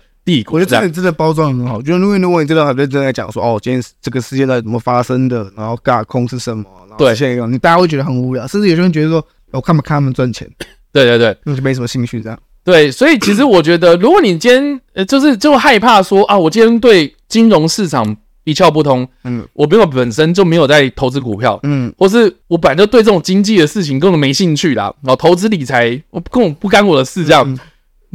[0.50, 10.48] 我觉得这里真的包装很好，就是因为如果你真的很认真在讲说，哦，今天这个世界在怎么发生的，然后尬空是什么，然后，现在你大家会觉得很无聊，甚至有些人觉得说，我看不看他们赚钱？
[10.92, 12.38] 对对对，那就没什么兴趣这样。
[12.62, 27.44] 对，所以其实我觉得，如果你今天呃，就是就害怕说啊，我今天对金融市场一窍不通，嗯，我没有本身就没有在投资股票，嗯，或是我本来就对这种经济的事情根本没兴趣啦，然后投资理财我根本不干我的事这样。
[27.46, 27.58] 嗯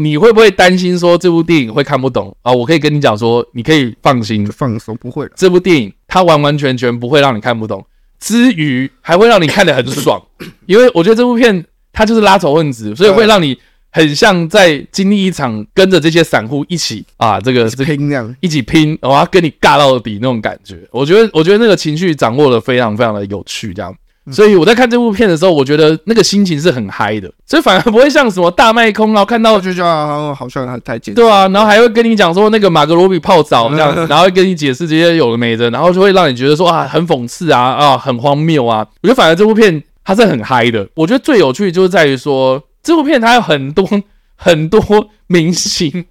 [0.01, 2.53] 你会不会担心说这部电影会看不懂啊？
[2.53, 5.27] 我可以跟你讲说，你可以放心放松，不会。
[5.35, 7.85] 这部电影它完完全全不会让你看不懂，
[8.17, 10.17] 之余还会让你看得很爽，
[10.65, 13.57] 因为我觉得这部片它就是拉仇恨值，所以会让你
[13.91, 20.79] 很像在经历一场跟着这些散户一起啊，这个一起拼这样，一起拼，然后要跟你尬到底那种感觉。
[20.91, 23.93] 我觉得，我觉得那个情绪掌握的非常非常的有趣，这样。
[24.31, 38.85] 所以我在看这部片的时候，我觉得那个心情是很嗨的，所以反而不会像什么大卖空，然后看 到就像好像还太简单，对啊，然后还会跟你讲说那个马格罗比泡澡这样子，然后会跟你解释这些有的没的，然后就会让你觉得说啊很讽刺啊啊很荒谬啊。
[39.01, 40.87] 我觉得反而这部片它是很嗨的。
[40.95, 43.87] 我觉得最有趣的就是在于说这部片它有很多
[44.35, 44.81] 很多
[45.27, 46.05] 明星，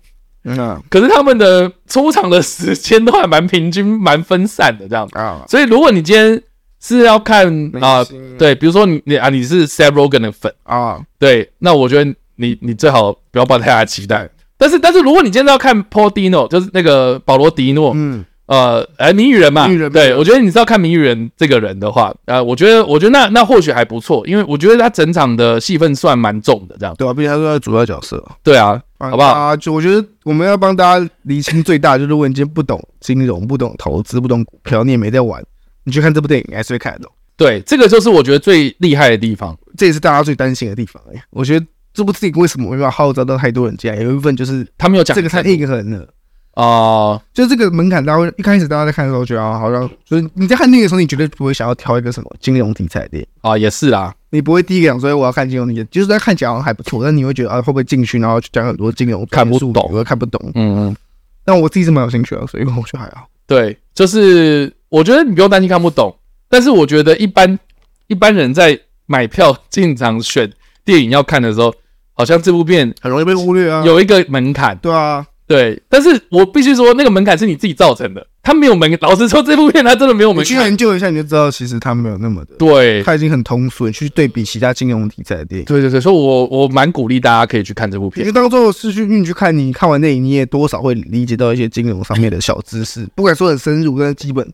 [0.45, 5.43] 嗯，可是他们的出场的时间都还蛮平均、蛮分散的这样子啊。
[5.49, 6.41] 所以如果你今天
[6.81, 7.47] 是要看
[7.81, 8.07] 啊、呃，
[8.39, 10.53] 对，比如说你你啊，你是 Seth Rogen 的粉。
[10.63, 14.29] 啊，对，那我觉得你你最好不要抱太大的期待。
[14.57, 29.29] 但是但是如果你今天要看 Paul Dino，就是那个保罗迪诺，嗯，呃，哎，谜语人嘛，谜语人，对，我觉得你是要看谜语人这个人的话，呃，我觉得我觉得那那或许还不错，因为我觉得他整场的戏份算蛮重的，这样，对啊，毕竟他是主要角色，对啊，好不好？
[29.29, 35.41] 啊，就我觉得我们要帮大家厘清最大，就是如果你今天不懂金融、不懂投资、不懂股票，你也没在玩。
[35.89, 37.11] 你去看这部电影，还是会看得懂。
[37.37, 41.03] 对，这个就是我觉得最厉害的地方，这也是大家最担心的地方。
[41.13, 44.01] 哎，我觉得这部电影为什么没办法号召到太多人进来？
[44.03, 46.09] 有一部分就是他没有讲这个太硬核了。
[46.55, 60.97] 哦、呃，就这个门槛，大家会一开始大家在看的时候觉得好像，就是你在看那个时候，你绝对不会想要挑一个什么金融题材的啊，也是啦，你不会第一个想说我要看金融题材，就是在看起来好像还不错，但你会觉得啊会不会进去，然后讲很多金融看不懂，我看不懂，嗯嗯，
[61.45, 63.29] 但我自己是蛮有兴趣的，所以我觉得还好。
[63.47, 66.17] 对，就是我觉得你不用担心看不懂，
[66.49, 67.59] 但是我觉得一般
[68.07, 70.51] 一般人在买票进场选
[70.85, 71.75] 电影要看的时候，
[72.15, 75.27] 好像这部片很容易被忽略啊，有一个门槛，对啊。
[75.49, 78.99] 对，但是我必须说，那个门槛是你自己造成的，他没有门。
[79.01, 80.45] 老实说，这部片它真的没有门槛。
[80.45, 82.55] 你去研究一下，你就知道，其实它没有那么的。
[82.59, 83.87] 对，它已经很通俗。
[83.87, 85.65] 你去对比其他金融题材的电影。
[85.65, 88.27] 对对对，所以我我蛮鼓励大家可以去看这部片。
[88.27, 94.53] 因为当做是去你去看，你看完电影，你也多少会理解到一些金融上面的小知识，不敢说很深入，但是基本的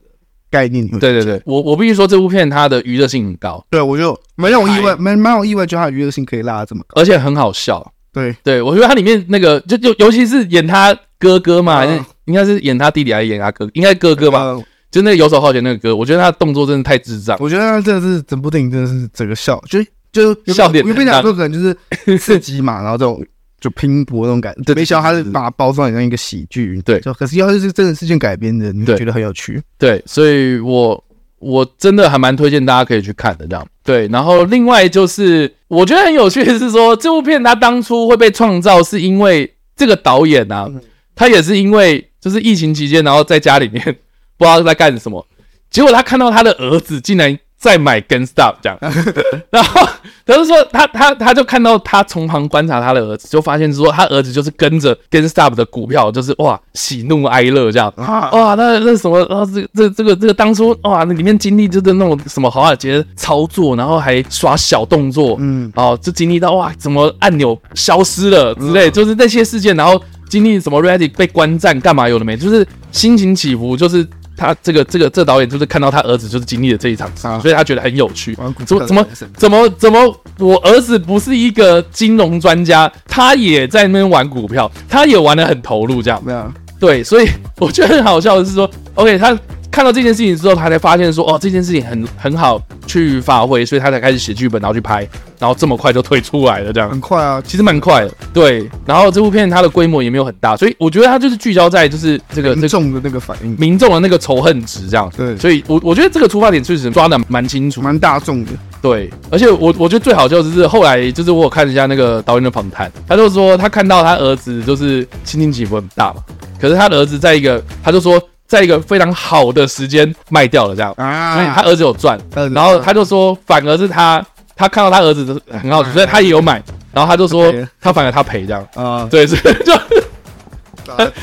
[0.55, 0.87] 概念。
[0.99, 3.65] 对对对，我我必须说，这部片它的娱乐性很高。
[3.69, 7.91] 对，我就蛮让我意外，蛮蛮有意外，就它的娱乐性可以拉得这么高，而且很好笑。
[8.13, 10.97] 对对，我觉得它里面那个，就就尤其是演他。
[11.17, 13.67] 哥哥嘛，还是应该是演他弟弟还是演他哥？
[13.73, 14.53] 应该哥哥吧，
[14.91, 17.35] 就那个游手好闲那个哥，我觉得他动作真的太智障。
[17.39, 19.81] 我觉得他真的是整部电影真的是整个笑，就
[20.11, 20.85] 就笑点。
[20.85, 23.25] 我跟你讲，说可能就是刺激嘛，然后这种
[23.59, 24.61] 就拼搏那种感觉。
[24.63, 26.81] 对，没想到他是把它包装成一个喜剧。
[26.83, 29.61] 对，就可是要是真的事件改编的，你会觉得很有趣。
[29.77, 31.03] 对，所以我
[31.39, 33.67] 我真的还蛮推荐大家可以去看的这样。
[33.83, 40.69] 对，然后另外就是我觉得很有趣的是说，这部片它当初会被创造，是因为这个导演啊。
[41.17, 43.81] 他也是因为就是疫情期间，然后在家里面
[44.37, 45.25] 不知道在干什么，
[45.69, 48.77] 结果他看到他的儿子竟然在买 GameStop 这样，
[49.49, 49.81] 然后
[50.23, 69.99] 他就说他他他就看到他从旁观察他的儿子，就发现说他儿子就是跟着 GameStop 的股票，就是哇喜怒哀乐这样啊哇那那什么啊这这这个这个当初哇那里面经历就是那种什么华尔街操作，然后还耍小动作，嗯哦就经历到哇怎么按钮消失了之类，就是那些事件，然后。
[70.27, 72.09] 经历什么？Reddit 被观战干嘛？
[72.09, 72.35] 有的没？
[72.35, 74.05] 就是心情起伏，就是
[74.37, 78.37] 他这个这个这导演就是看到他儿子就是经历了这一场事，所以他觉得很有趣。
[78.65, 79.05] 怎么怎么
[79.35, 80.21] 怎么怎么？
[80.39, 86.53] 我儿子不是一个金融专家，他也在那边玩股票，他也玩的很投入，这样。
[86.79, 87.27] 对，所以
[87.59, 89.37] 我觉得很好笑的是说，OK，他。
[89.75, 92.57] 看到这件事情之后，他才发现说，哦，这件事情很很好
[92.87, 95.05] 去发挥，所以他才开始写剧本，然后去拍，
[95.37, 98.69] 然后这么快就推出来了，这样很快啊，其实蛮快的，对。
[98.85, 105.11] 然后这部片它的规模也没有很大，所以我觉得它就是聚焦在就是这个民众的那个反应，民众的那个仇恨值这样。
[105.17, 108.51] 对，所以我我觉得这个出发点确实抓的蛮清楚，蛮大众的。
[108.81, 116.23] 对，而且我我觉得最好就是后来就是我有看一下那个导演的访谈，他就说他看到他儿子就是心情起伏很大嘛，
[116.61, 118.17] 可是他的儿子在一个他就说。
[118.55, 120.93] 在一个非常好的时间卖掉了，这样，
[121.33, 122.17] 所以他儿子有赚，
[122.53, 124.25] 然后他就说，反而是他，
[124.55, 129.73] 他看到他儿子很好，所以他也有买，然后他就说，他反而他赔这样，啊，对，所以就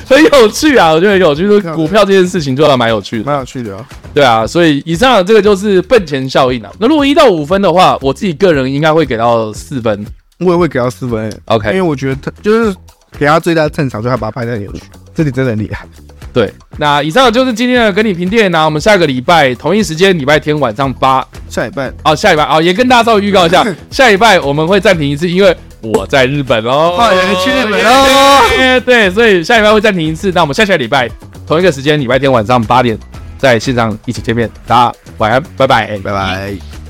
[0.06, 6.70] 很有趣啊，我觉得很有趣，就是股票这件事情做的蛮有趣的，蛮有趣的，对啊，所以以上这个就是笨钱效应啊。
[6.78, 10.04] 那如果一到五分的话，我自己个人应该会给到四分，
[10.40, 12.76] 我也会给到四分，OK，因为我觉得他就是
[13.18, 14.82] 给他最大的赞赏，就他把它拍的很有趣，
[15.14, 15.86] 这里真的很厉害。
[16.32, 21.92] 对，那以上就是今天的跟你评电影，那我们下个礼拜同一时间，礼拜天晚上八，下礼拜。
[22.04, 26.96] 哦，下礼拜哦，也跟大家稍微预告一下， 下礼拜我们会暂停一次，因为我在日本哦，
[27.44, 31.06] 去日本哦，对，所以下礼拜会暂停一次，那我们下下礼拜
[31.46, 32.98] 同一个时间，礼拜天晚上八点，
[33.36, 36.81] 在线上一起见面，大家晚安，拜拜，拜拜。